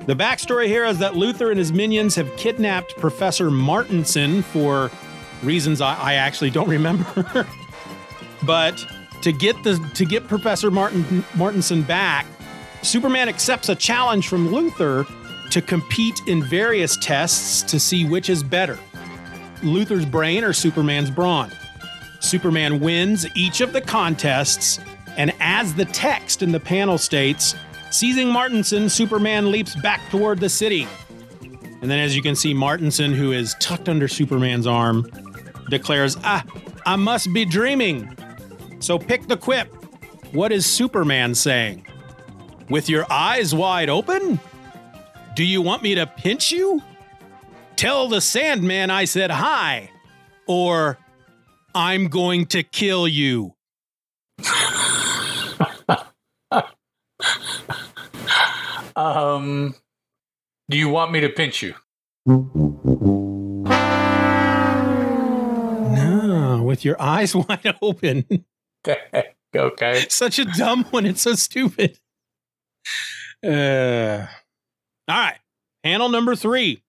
The 0.06 0.16
backstory 0.16 0.68
here 0.68 0.86
is 0.86 1.00
that 1.00 1.16
Luthor 1.16 1.50
and 1.50 1.60
his 1.60 1.74
minions 1.74 2.16
have 2.16 2.34
kidnapped 2.38 2.96
Professor 2.96 3.52
Martinson 3.52 4.42
for 4.42 4.90
reasons 5.43 5.81
I, 5.81 5.96
I 5.96 6.13
actually 6.15 6.50
don't 6.50 6.69
remember. 6.77 7.48
but 8.45 8.86
to 9.21 9.32
get 9.32 9.62
the 9.63 9.78
to 9.95 10.06
get 10.06 10.28
Professor 10.28 10.71
Martin 10.71 11.23
Martinson 11.36 11.82
back, 11.84 12.25
Superman 12.82 13.30
accepts 13.30 13.69
a 13.69 13.75
challenge 13.75 14.28
from 14.28 14.49
Luthor 14.49 15.08
to 15.52 15.62
compete 15.62 16.21
in 16.28 16.43
various 16.43 16.95
tests 16.97 17.63
to 17.63 17.80
see 17.80 18.06
which 18.06 18.30
is 18.30 18.43
better. 18.43 18.78
Luthor's 19.62 20.06
brain 20.06 20.43
or 20.43 20.54
Superman's 20.54 21.10
brawn. 21.10 21.52
Superman 22.21 22.80
wins 22.80 23.25
each 23.36 23.62
of 23.62 23.73
the 23.73 23.82
contests, 23.82 24.80
and 25.17 25.34
as 25.39 25.73
the 25.73 25.86
text 25.86 26.41
in 26.41 26.52
the 26.52 26.60
panel 26.60 26.97
states, 26.97 27.56
seizing 27.91 28.30
Martinson, 28.30 28.89
Superman 28.89 29.52
leaps 29.52 29.75
back 29.75 30.02
toward 30.10 30.39
the 30.39 30.49
city. 30.49 30.88
And 31.82 31.89
then, 31.89 31.99
as 31.99 32.15
you 32.15 32.21
can 32.21 32.36
see, 32.36 32.54
Martinson, 32.54 33.13
who 33.13 33.32
is 33.32 33.56
tucked 33.60 33.88
under 33.88 34.08
Superman's 34.08 34.67
arm, 34.67 35.10
declares, 35.69 36.17
Ah, 36.23 36.43
I 36.86 36.95
must 36.95 37.34
be 37.34 37.45
dreaming. 37.45 38.15
So 38.79 38.97
pick 38.97 39.27
the 39.27 39.38
quip. 39.38 39.67
What 40.34 40.51
is 40.51 40.65
Superman 40.65 41.36
saying? 41.36 41.86
With 42.69 42.89
your 42.89 43.05
eyes 43.12 43.53
wide 43.55 43.89
open? 43.89 44.39
Do 45.36 45.43
you 45.43 45.62
want 45.62 45.84
me 45.84 45.95
to 45.95 46.05
pinch 46.05 46.51
you? 46.51 46.82
Tell 47.75 48.08
the 48.08 48.21
Sandman 48.21 48.89
I 48.91 49.05
said 49.05 49.32
hi. 49.32 49.89
Or, 50.47 50.97
I'm 51.73 52.08
going 52.08 52.47
to 52.47 52.63
kill 52.63 53.08
you. 53.08 53.55
Um, 58.99 59.75
do 60.69 60.77
you 60.77 60.89
want 60.89 61.13
me 61.13 61.21
to 61.21 61.29
pinch 61.29 61.63
you? 61.63 61.73
With 66.69 66.86
your 66.86 67.01
eyes 67.01 67.36
wide 67.36 67.75
open. 67.82 68.45
okay. 69.55 70.05
Such 70.08 70.38
a 70.39 70.45
dumb 70.45 70.86
one. 70.91 71.05
It's 71.08 71.23
so 71.23 71.34
stupid. 71.34 71.99
Uh, 73.43 74.27
all 75.08 75.17
right. 75.17 75.39
Panel 75.84 76.10
number 76.10 76.36
three. 76.36 76.84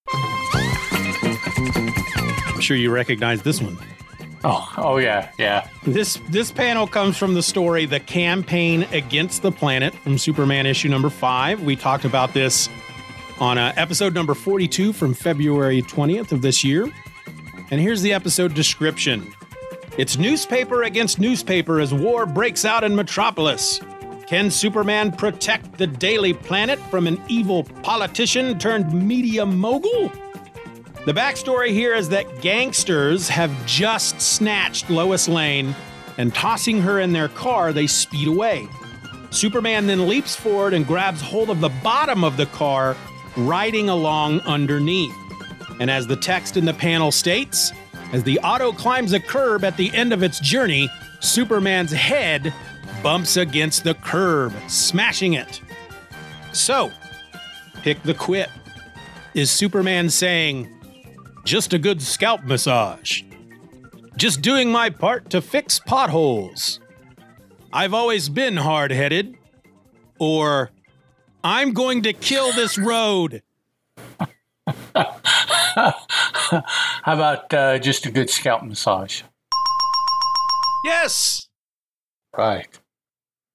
I'm 2.47 2.61
sure 2.61 2.77
you 2.77 2.91
recognize 2.91 3.41
this 3.41 3.59
one. 3.59 3.77
Oh, 4.43 4.71
oh 4.77 4.97
yeah, 4.97 5.31
yeah. 5.37 5.67
This 5.83 6.19
this 6.29 6.51
panel 6.51 6.87
comes 6.87 7.15
from 7.15 7.35
the 7.35 7.43
story 7.43 7.85
"The 7.85 7.99
Campaign 7.99 8.87
Against 8.91 9.43
the 9.43 9.51
Planet" 9.51 9.93
from 9.95 10.17
Superman 10.17 10.65
issue 10.65 10.89
number 10.89 11.09
five. 11.09 11.61
We 11.61 11.75
talked 11.75 12.05
about 12.05 12.33
this 12.33 12.69
on 13.39 13.57
uh, 13.57 13.71
episode 13.77 14.13
number 14.13 14.33
42 14.33 14.93
from 14.93 15.13
February 15.13 15.81
20th 15.83 16.31
of 16.31 16.41
this 16.41 16.63
year. 16.63 16.91
And 17.69 17.79
here's 17.79 18.01
the 18.01 18.13
episode 18.13 18.55
description: 18.55 19.31
It's 19.97 20.17
newspaper 20.17 20.83
against 20.83 21.19
newspaper 21.19 21.81
as 21.81 21.93
war 21.93 22.25
breaks 22.25 22.63
out 22.63 22.85
in 22.85 22.95
Metropolis. 22.95 23.81
Can 24.25 24.49
Superman 24.49 25.11
protect 25.11 25.77
the 25.77 25.85
Daily 25.85 26.33
Planet 26.33 26.79
from 26.89 27.07
an 27.07 27.21
evil 27.27 27.65
politician 27.83 28.57
turned 28.57 28.93
media 28.93 29.45
mogul? 29.45 30.09
The 31.05 31.11
backstory 31.11 31.71
here 31.71 31.93
is 31.93 32.07
that 32.07 32.41
gangsters 32.41 33.27
have 33.27 33.51
just 33.65 34.21
snatched 34.21 34.89
Lois 34.89 35.27
Lane, 35.27 35.75
and 36.17 36.33
tossing 36.33 36.79
her 36.81 37.01
in 37.01 37.11
their 37.11 37.27
car, 37.27 37.73
they 37.73 37.87
speed 37.87 38.29
away. 38.29 38.69
Superman 39.31 39.87
then 39.87 40.07
leaps 40.07 40.37
forward 40.37 40.73
and 40.73 40.87
grabs 40.87 41.21
hold 41.21 41.49
of 41.49 41.59
the 41.59 41.71
bottom 41.83 42.23
of 42.23 42.37
the 42.37 42.45
car, 42.45 42.95
riding 43.35 43.89
along 43.89 44.39
underneath. 44.41 45.15
And 45.81 45.91
as 45.91 46.07
the 46.07 46.15
text 46.15 46.55
in 46.55 46.63
the 46.63 46.73
panel 46.73 47.11
states, 47.11 47.73
as 48.13 48.23
the 48.23 48.39
auto 48.39 48.71
climbs 48.71 49.13
a 49.13 49.19
curb 49.19 49.63
at 49.63 49.77
the 49.77 49.93
end 49.93 50.13
of 50.13 50.23
its 50.23 50.39
journey, 50.39 50.89
Superman's 51.19 51.91
head 51.91 52.53
bumps 53.01 53.37
against 53.37 53.83
the 53.83 53.93
curb, 53.93 54.53
smashing 54.67 55.33
it. 55.33 55.61
So, 56.53 56.91
pick 57.81 58.01
the 58.03 58.13
quip. 58.13 58.49
Is 59.33 59.49
Superman 59.49 60.09
saying, 60.09 60.69
just 61.45 61.73
a 61.73 61.79
good 61.79 62.01
scalp 62.01 62.43
massage. 62.43 63.23
Just 64.17 64.41
doing 64.41 64.69
my 64.69 64.89
part 64.89 65.29
to 65.29 65.41
fix 65.41 65.79
potholes. 65.79 66.81
I've 67.71 67.93
always 67.93 68.27
been 68.27 68.57
hard 68.57 68.91
headed. 68.91 69.37
Or, 70.19 70.71
I'm 71.43 71.71
going 71.73 72.03
to 72.03 72.13
kill 72.13 72.51
this 72.51 72.77
road. 72.77 73.41
How 77.03 77.13
about 77.13 77.53
uh, 77.53 77.79
just 77.79 78.05
a 78.05 78.11
good 78.11 78.29
scalp 78.29 78.63
massage? 78.63 79.21
Yes! 80.83 81.47
Right. 82.37 82.67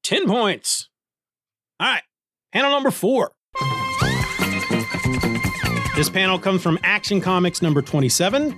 10 0.05 0.27
points. 0.27 0.89
All 1.81 1.89
right, 1.93 2.03
panel 2.53 2.71
number 2.71 2.91
four. 2.91 3.33
This 5.95 6.11
panel 6.11 6.39
comes 6.39 6.63
from 6.63 6.79
Action 6.83 7.21
Comics 7.21 7.63
number 7.63 7.83
27. 7.83 8.55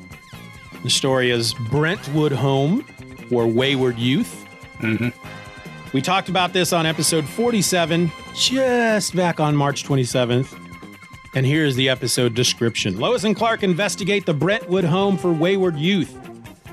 The 0.83 0.91
story 0.91 1.31
is 1.31 1.55
Brentwood 1.71 2.33
Home 2.33 2.85
or 3.31 3.47
Wayward 3.47 3.99
Youth. 3.99 4.45
Mhm. 4.81 5.13
We 5.93 6.03
talked 6.03 6.29
about 6.29 6.53
this 6.53 6.73
on 6.73 6.85
episode 6.85 7.25
47, 7.27 8.13
just 8.35 9.17
back 9.17 9.41
on 9.41 9.57
March 9.57 9.85
27th. 9.85 10.58
And 11.39 11.47
here's 11.47 11.77
the 11.77 11.89
episode 11.89 12.35
description 12.35 12.99
Lois 12.99 13.23
and 13.23 13.37
Clark 13.37 13.63
investigate 13.63 14.27
the 14.27 14.35
Brentwood 14.35 14.83
home 14.83 15.17
for 15.17 15.33
wayward 15.33 15.77
youth. 15.77 16.19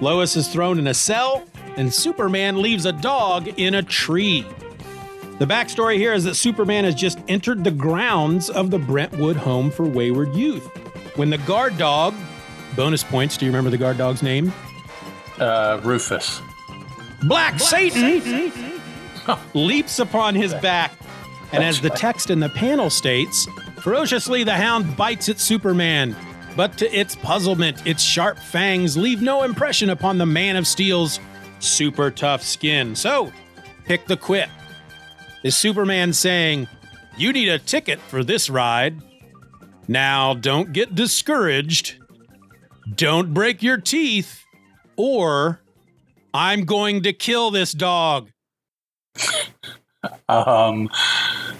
Lois 0.01 0.35
is 0.35 0.47
thrown 0.47 0.79
in 0.79 0.87
a 0.87 0.93
cell, 0.95 1.45
and 1.77 1.93
Superman 1.93 2.59
leaves 2.59 2.87
a 2.87 2.91
dog 2.91 3.47
in 3.59 3.75
a 3.75 3.83
tree. 3.83 4.41
The 5.37 5.45
backstory 5.45 5.97
here 5.97 6.13
is 6.13 6.23
that 6.23 6.33
Superman 6.33 6.83
has 6.83 6.95
just 6.95 7.19
entered 7.27 7.63
the 7.63 7.69
grounds 7.69 8.49
of 8.49 8.71
the 8.71 8.79
Brentwood 8.79 9.35
home 9.35 9.69
for 9.69 9.85
wayward 9.85 10.33
youth. 10.33 10.65
When 11.15 11.29
the 11.29 11.37
guard 11.37 11.77
dog, 11.77 12.15
bonus 12.75 13.03
points, 13.03 13.37
do 13.37 13.45
you 13.45 13.51
remember 13.51 13.69
the 13.69 13.77
guard 13.77 13.99
dog's 13.99 14.23
name? 14.23 14.51
Uh, 15.37 15.79
Rufus. 15.83 16.41
Black, 17.19 17.55
Black 17.55 17.59
Satan, 17.59 18.19
Satan. 18.19 18.81
leaps 19.53 19.99
upon 19.99 20.33
his 20.33 20.55
back. 20.55 20.91
And 21.51 21.63
as 21.63 21.81
the 21.81 21.91
text 21.91 22.31
in 22.31 22.39
the 22.39 22.49
panel 22.49 22.89
states, 22.89 23.47
ferociously 23.85 24.43
the 24.43 24.51
hound 24.51 24.97
bites 24.97 25.29
at 25.29 25.39
Superman. 25.39 26.15
But 26.55 26.75
to 26.79 26.91
its 26.91 27.15
puzzlement, 27.15 27.85
its 27.85 28.01
sharp 28.01 28.39
fangs 28.39 28.97
leave 28.97 29.21
no 29.21 29.43
impression 29.43 29.91
upon 29.91 30.17
the 30.17 30.25
Man 30.25 30.55
of 30.55 30.65
Steel's 30.65 31.19
super 31.59 32.09
tough 32.09 32.41
skin. 32.41 32.95
So, 32.95 33.31
pick 33.83 34.07
the 34.07 34.17
quip. 34.17 34.49
Is 35.43 35.55
Superman 35.55 36.13
saying, 36.13 36.67
You 37.15 37.31
need 37.31 37.47
a 37.47 37.59
ticket 37.59 37.99
for 37.99 38.23
this 38.23 38.49
ride? 38.49 39.03
Now, 39.87 40.33
don't 40.33 40.73
get 40.73 40.95
discouraged. 40.95 41.97
Don't 42.95 43.35
break 43.35 43.61
your 43.61 43.77
teeth. 43.77 44.43
Or, 44.95 45.61
I'm 46.33 46.65
going 46.65 47.03
to 47.03 47.13
kill 47.13 47.51
this 47.51 47.71
dog. 47.71 48.31
um, 50.27 50.89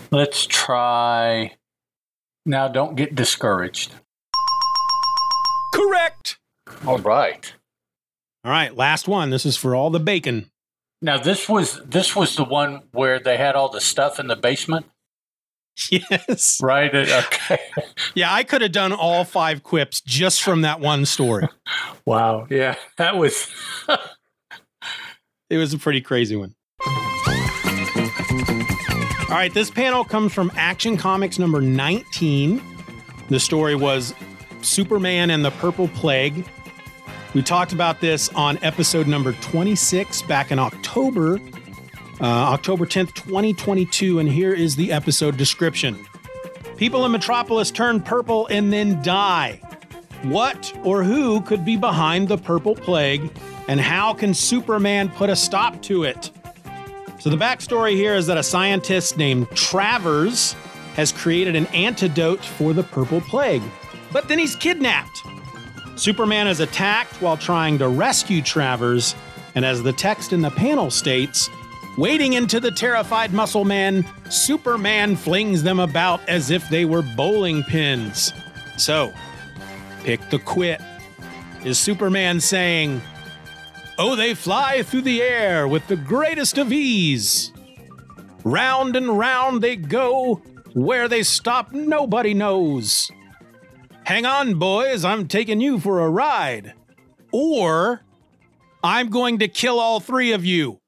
let's 0.10 0.48
try. 0.48 1.52
Now, 2.46 2.68
don't 2.68 2.96
get 2.96 3.16
discouraged. 3.16 3.94
Correct. 5.74 6.38
All 6.86 7.00
right. 7.00 7.54
All 8.44 8.52
right, 8.52 8.76
last 8.76 9.08
one. 9.08 9.32
This 9.32 9.46
is 9.46 9.58
for 9.58 9.76
all 9.76 9.90
the 9.90 10.00
bacon. 10.00 10.52
Now 11.02 11.18
this 11.18 11.50
was 11.50 11.82
this 11.86 12.16
was 12.16 12.36
the 12.36 12.44
one 12.44 12.84
where 12.92 13.20
they 13.20 13.38
had 13.38 13.56
all 13.56 13.70
the 13.70 13.82
stuff 13.82 14.20
in 14.20 14.28
the 14.28 14.36
basement. 14.36 14.86
Yes. 15.92 16.62
Right. 16.64 16.96
Okay. 16.96 17.60
yeah, 18.16 18.34
I 18.34 18.46
could 18.46 18.62
have 18.62 18.72
done 18.72 18.94
all 18.94 19.26
five 19.26 19.62
quips 19.62 20.00
just 20.00 20.42
from 20.42 20.62
that 20.62 20.80
one 20.80 21.06
story. 21.06 21.50
wow. 22.06 22.48
Yeah, 22.50 22.76
that 22.98 23.18
was. 23.18 23.50
it 25.50 25.58
was 25.58 25.74
a 25.74 25.78
pretty 25.78 26.00
crazy 26.00 26.38
one. 26.38 26.56
All 29.28 29.32
right, 29.32 29.52
this 29.52 29.72
panel 29.72 30.04
comes 30.04 30.34
from 30.34 30.52
Action 30.56 30.98
Comics 30.98 31.40
number 31.40 31.60
19. 31.60 32.62
The 33.28 33.40
story 33.40 33.74
was 33.74 34.14
Superman 34.62 35.32
and 35.32 35.44
the 35.44 35.50
Purple 35.50 35.88
Plague. 35.88 36.46
We 37.34 37.42
talked 37.42 37.74
about 37.74 38.00
this 38.00 38.30
on 38.30 38.60
episode 38.62 39.08
number 39.08 39.34
26 39.34 40.22
back 40.22 40.52
in 40.52 40.60
October, 40.60 41.40
uh, 42.22 42.24
October 42.24 42.86
10th, 42.86 43.16
2022. 43.16 44.20
And 44.20 44.30
here 44.30 44.54
is 44.54 44.76
the 44.76 44.92
episode 44.92 45.38
description 45.38 46.06
People 46.78 47.04
in 47.04 47.12
Metropolis 47.12 47.72
turn 47.72 48.02
purple 48.02 48.46
and 48.52 48.72
then 48.72 49.02
die. 49.02 49.60
What 50.22 50.72
or 50.84 51.04
who 51.04 51.42
could 51.42 51.66
be 51.66 51.78
behind 51.78 52.28
the 52.28 52.38
purple 52.38 52.76
plague, 52.76 53.32
and 53.68 53.82
how 53.82 54.14
can 54.14 54.36
Superman 54.36 55.10
put 55.10 55.32
a 55.32 55.36
stop 55.36 55.82
to 55.84 56.04
it? 56.04 56.30
So, 57.26 57.32
the 57.32 57.38
backstory 57.38 57.96
here 57.96 58.14
is 58.14 58.28
that 58.28 58.38
a 58.38 58.44
scientist 58.44 59.18
named 59.18 59.50
Travers 59.56 60.54
has 60.94 61.12
created 61.12 61.56
an 61.56 61.66
antidote 61.74 62.46
for 62.46 62.72
the 62.72 62.84
purple 62.84 63.20
plague, 63.20 63.64
but 64.14 64.28
then 64.28 64.38
he's 64.38 64.56
kidnapped. 64.56 65.24
Superman 65.96 66.46
is 66.46 66.60
attacked 66.60 67.20
while 67.24 67.36
trying 67.36 67.80
to 67.80 67.88
rescue 67.88 68.44
Travers, 68.44 69.16
and 69.56 69.66
as 69.66 69.82
the 69.82 69.92
text 69.92 70.34
in 70.34 70.42
the 70.44 70.52
panel 70.52 70.92
states, 70.92 71.50
wading 71.98 72.34
into 72.34 72.60
the 72.60 72.70
terrified 72.70 73.34
muscle 73.34 73.66
man, 73.66 74.06
Superman 74.30 75.16
flings 75.16 75.64
them 75.64 75.80
about 75.80 76.22
as 76.30 76.52
if 76.52 76.70
they 76.70 76.86
were 76.86 77.02
bowling 77.02 77.64
pins. 77.64 78.34
So, 78.78 79.12
pick 80.04 80.30
the 80.30 80.38
quit. 80.38 80.80
Is 81.64 81.80
Superman 81.80 82.40
saying, 82.40 83.02
Oh, 83.98 84.16
they 84.16 84.34
fly 84.34 84.84
through 84.84 85.04
the 85.04 85.22
air 85.22 85.68
with 85.68 85.88
the 85.88 85.96
greatest 85.96 86.58
of 86.58 86.74
ease? 86.74 87.54
Round 88.44 88.96
and 88.96 89.18
round 89.18 89.62
they 89.62 89.76
go, 89.78 90.42
where 90.74 91.08
they 91.08 91.24
stop, 91.24 91.72
nobody 91.72 92.34
knows. 92.34 93.10
Hang 94.04 94.26
on, 94.26 94.56
boys, 94.56 95.06
I'm 95.06 95.28
taking 95.28 95.62
you 95.62 95.80
for 95.80 96.02
a 96.02 96.10
ride. 96.10 96.74
Or 97.32 98.02
I'm 98.84 99.10
going 99.10 99.40
to 99.40 99.48
kill 99.48 99.80
all 99.80 100.00
three 100.00 100.34
of 100.34 100.46
you. 100.46 100.80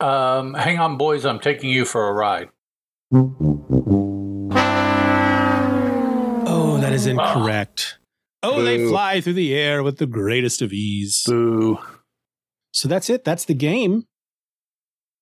Um, 0.00 0.54
hang 0.54 0.78
on, 0.78 0.98
boys, 0.98 1.24
I'm 1.24 1.38
taking 1.38 1.70
you 1.70 1.84
for 1.84 2.08
a 2.08 2.12
ride. 2.12 2.48
Oh, 6.48 6.78
that 6.80 6.92
is 6.92 7.06
incorrect. 7.06 7.98
Oh, 8.42 8.56
Boo. 8.56 8.64
they 8.64 8.86
fly 8.86 9.20
through 9.20 9.34
the 9.34 9.54
air 9.54 9.82
with 9.82 9.98
the 9.98 10.06
greatest 10.06 10.60
of 10.60 10.72
ease. 10.72 11.22
Boo. 11.24 11.78
So 12.76 12.88
that's 12.88 13.08
it. 13.08 13.24
That's 13.24 13.46
the 13.46 13.54
game. 13.54 14.04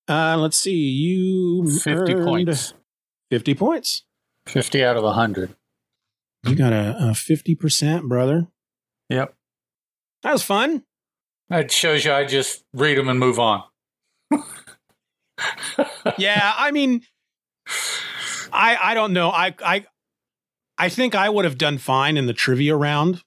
Uh, 0.09 0.37
let's 0.37 0.57
see. 0.57 0.75
You 0.75 1.71
50 1.71 2.17
points. 2.17 2.75
50 3.31 3.55
points. 3.55 4.03
50 4.49 4.83
out 4.83 4.97
of 4.97 5.05
100. 5.05 5.55
You 6.43 6.57
got 6.57 6.73
a, 6.73 6.97
a 6.99 7.11
50%, 7.12 8.09
brother. 8.09 8.49
Yep. 9.09 9.37
That 10.25 10.33
was 10.33 10.43
fun. 10.43 10.83
That 11.49 11.71
shows 11.71 12.05
you 12.05 12.12
I 12.12 12.25
just 12.25 12.64
read 12.73 12.99
them 12.99 13.09
and 13.09 13.21
move 13.21 13.38
on. 13.38 13.62
yeah, 16.19 16.55
I 16.57 16.73
mean, 16.73 17.03
I 18.53 18.77
I 18.83 18.95
don't 18.95 19.12
know. 19.12 19.29
I 19.31 19.55
I 19.64 19.87
I 20.77 20.88
think 20.88 21.14
I 21.14 21.29
would 21.29 21.45
have 21.45 21.59
done 21.59 21.79
fine 21.79 22.17
in 22.17 22.27
the 22.27 22.33
trivia 22.33 22.75
round, 22.75 23.23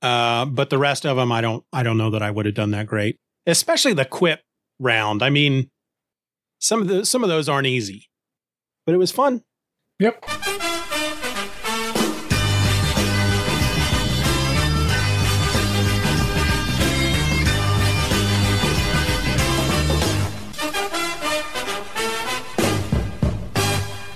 uh, 0.00 0.46
but 0.46 0.70
the 0.70 0.78
rest 0.78 1.04
of 1.04 1.16
them, 1.16 1.32
I 1.32 1.40
don't 1.40 1.64
I 1.72 1.82
don't 1.82 1.98
know 1.98 2.10
that 2.10 2.22
I 2.22 2.30
would 2.30 2.46
have 2.46 2.54
done 2.54 2.70
that 2.70 2.86
great. 2.86 3.18
Especially 3.46 3.92
the 3.92 4.04
quip 4.04 4.40
round. 4.78 5.22
I 5.22 5.30
mean, 5.30 5.70
some 6.60 6.80
of 6.80 6.88
the 6.88 7.04
some 7.04 7.22
of 7.22 7.28
those 7.28 7.48
aren't 7.48 7.66
easy, 7.66 8.08
but 8.86 8.94
it 8.94 8.98
was 8.98 9.12
fun. 9.12 9.42
Yep. 10.00 10.24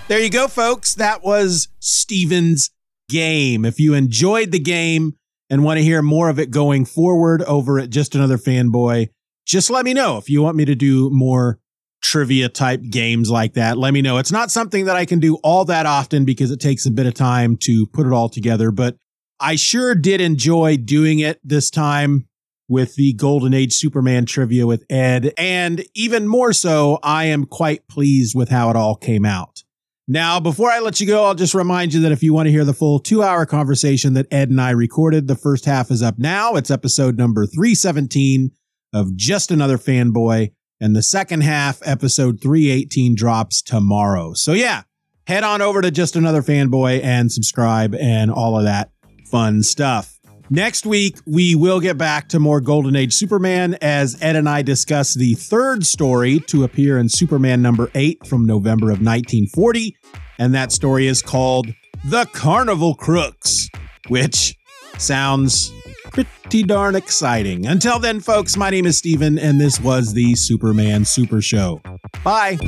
There 0.09 0.19
you 0.19 0.31
go, 0.31 0.49
folks. 0.49 0.95
That 0.95 1.23
was 1.23 1.69
Steeven's 1.81 2.71
game. 3.11 3.67
If 3.67 3.79
you 3.79 3.93
enjoyed 3.93 4.53
the 4.53 4.59
game 4.59 5.19
and 5.51 5.63
want 5.63 5.77
to 5.77 5.85
hear 5.85 6.01
more 6.01 6.31
of 6.31 6.39
it 6.39 6.51
going 6.51 6.87
forward 6.87 7.43
over 7.43 7.79
at 7.79 7.91
Just 7.91 8.15
Another 8.15 8.39
Fanboy, 8.39 9.11
just 9.49 9.71
let 9.71 9.85
me 9.85 9.95
know 9.95 10.19
if 10.19 10.29
you 10.29 10.43
want 10.43 10.57
me 10.57 10.67
to 10.67 10.75
do 10.75 11.11
more 11.11 11.59
trivia 12.03 12.49
type 12.49 12.83
games 12.91 13.31
like 13.31 13.55
that. 13.55 13.77
Let 13.79 13.93
me 13.93 14.03
know. 14.03 14.19
It's 14.19 14.31
not 14.31 14.51
something 14.51 14.85
that 14.85 14.95
I 14.95 15.05
can 15.05 15.19
do 15.19 15.37
all 15.37 15.65
that 15.65 15.87
often 15.87 16.25
because 16.25 16.51
it 16.51 16.61
takes 16.61 16.87
a 16.87 16.91
bit 16.91 17.07
of 17.07 17.15
time 17.15 17.57
to 17.63 17.87
put 17.87 18.07
it 18.07 18.13
all 18.13 18.29
together, 18.29 18.71
but 18.71 18.97
I 19.41 19.57
sure 19.57 19.95
did 19.95 20.21
enjoy 20.21 20.77
doing 20.77 21.19
it 21.19 21.41
this 21.43 21.71
time 21.71 22.29
with 22.69 22.97
the 22.97 23.15
Golden 23.15 23.55
Age 23.55 23.73
Superman 23.73 24.27
trivia 24.27 24.67
with 24.67 24.85
Ed. 24.91 25.33
And 25.39 25.85
even 25.95 26.29
more 26.29 26.53
so, 26.53 26.99
I 27.03 27.25
am 27.25 27.47
quite 27.47 27.89
pleased 27.89 28.37
with 28.37 28.51
how 28.51 28.69
it 28.69 28.77
all 28.77 28.95
came 28.95 29.25
out. 29.25 29.65
Now, 30.07 30.41
before 30.41 30.71
I 30.71 30.81
let 30.81 31.01
you 31.01 31.07
go, 31.07 31.25
I'll 31.25 31.35
just 31.35 31.55
remind 31.55 31.95
you 31.95 32.01
that 32.01 32.13
if 32.13 32.23
you 32.23 32.33
want 32.33 32.47
to 32.47 32.53
hear 32.53 32.65
the 32.65 32.75
full 32.75 32.99
two 32.99 33.23
hour 33.23 33.47
conversation 33.47 34.15
that 34.15 34.27
Ed 34.31 34.51
and 34.51 34.61
I 34.61 34.71
recorded, 34.71 35.29
the 35.29 35.35
first 35.35 35.65
half 35.65 35.91
is 35.91 36.03
up 36.03 36.19
now. 36.19 36.57
It's 36.57 36.71
episode 36.71 37.17
number 37.17 37.47
317 37.47 38.51
of 38.93 39.17
Just 39.17 39.51
Another 39.51 39.79
Fanboy. 39.79 40.53
And 40.81 40.95
the 40.95 41.03
second 41.03 41.43
half, 41.43 41.81
episode 41.85 42.41
318, 42.41 43.15
drops 43.15 43.63
tomorrow. 43.63 44.33
So, 44.35 44.53
yeah, 44.53 44.83
head 45.27 45.45
on 45.45 45.61
over 45.61 45.83
to 45.83 45.91
Just 45.91 46.17
Another 46.17 46.43
Fanboy 46.43 47.03
and 47.03 47.31
subscribe 47.33 47.95
and 47.95 48.31
all 48.31 48.57
of 48.57 48.65
that 48.65 48.91
fun 49.27 49.63
stuff. 49.63 50.19
Next 50.51 50.87
week, 50.87 51.19
we 51.27 51.55
will 51.55 51.79
get 51.79 51.99
back 51.99 52.31
to 52.31 52.39
more 52.41 52.63
Golden 52.63 52.97
Age 52.97 53.13
Superman 53.13 53.77
as 53.83 54.17
Ed 54.23 54.35
and 54.35 54.49
I 54.49 54.63
discuss 54.63 55.13
the 55.13 55.35
third 55.35 55.85
story 55.85 56.41
to 56.47 56.65
appear 56.65 56.99
in 56.99 57.11
Superman 57.11 57.61
number 57.61 57.91
eight 57.95 58.27
from 58.27 58.47
November 58.47 58.87
of 58.87 59.01
1940. 59.03 59.95
And 60.39 60.55
that 60.55 60.73
story 60.73 61.07
is 61.07 61.21
called 61.21 61.67
The 62.07 62.25
Carnival 62.33 62.95
Crooks, 62.95 63.69
which 64.09 64.57
sounds 64.97 65.71
pretty 66.13 66.63
darn 66.63 66.95
exciting. 66.95 67.67
Until 67.67 67.99
then, 67.99 68.21
folks, 68.21 68.57
my 68.57 68.71
name 68.71 68.87
is 68.87 68.99
Steeven, 68.99 69.39
and 69.39 69.61
this 69.61 69.81
was 69.81 70.13
the 70.13 70.35
Superman 70.35 71.05
Super 71.05 71.41
Show. 71.41 71.81
Bye. 72.25 72.59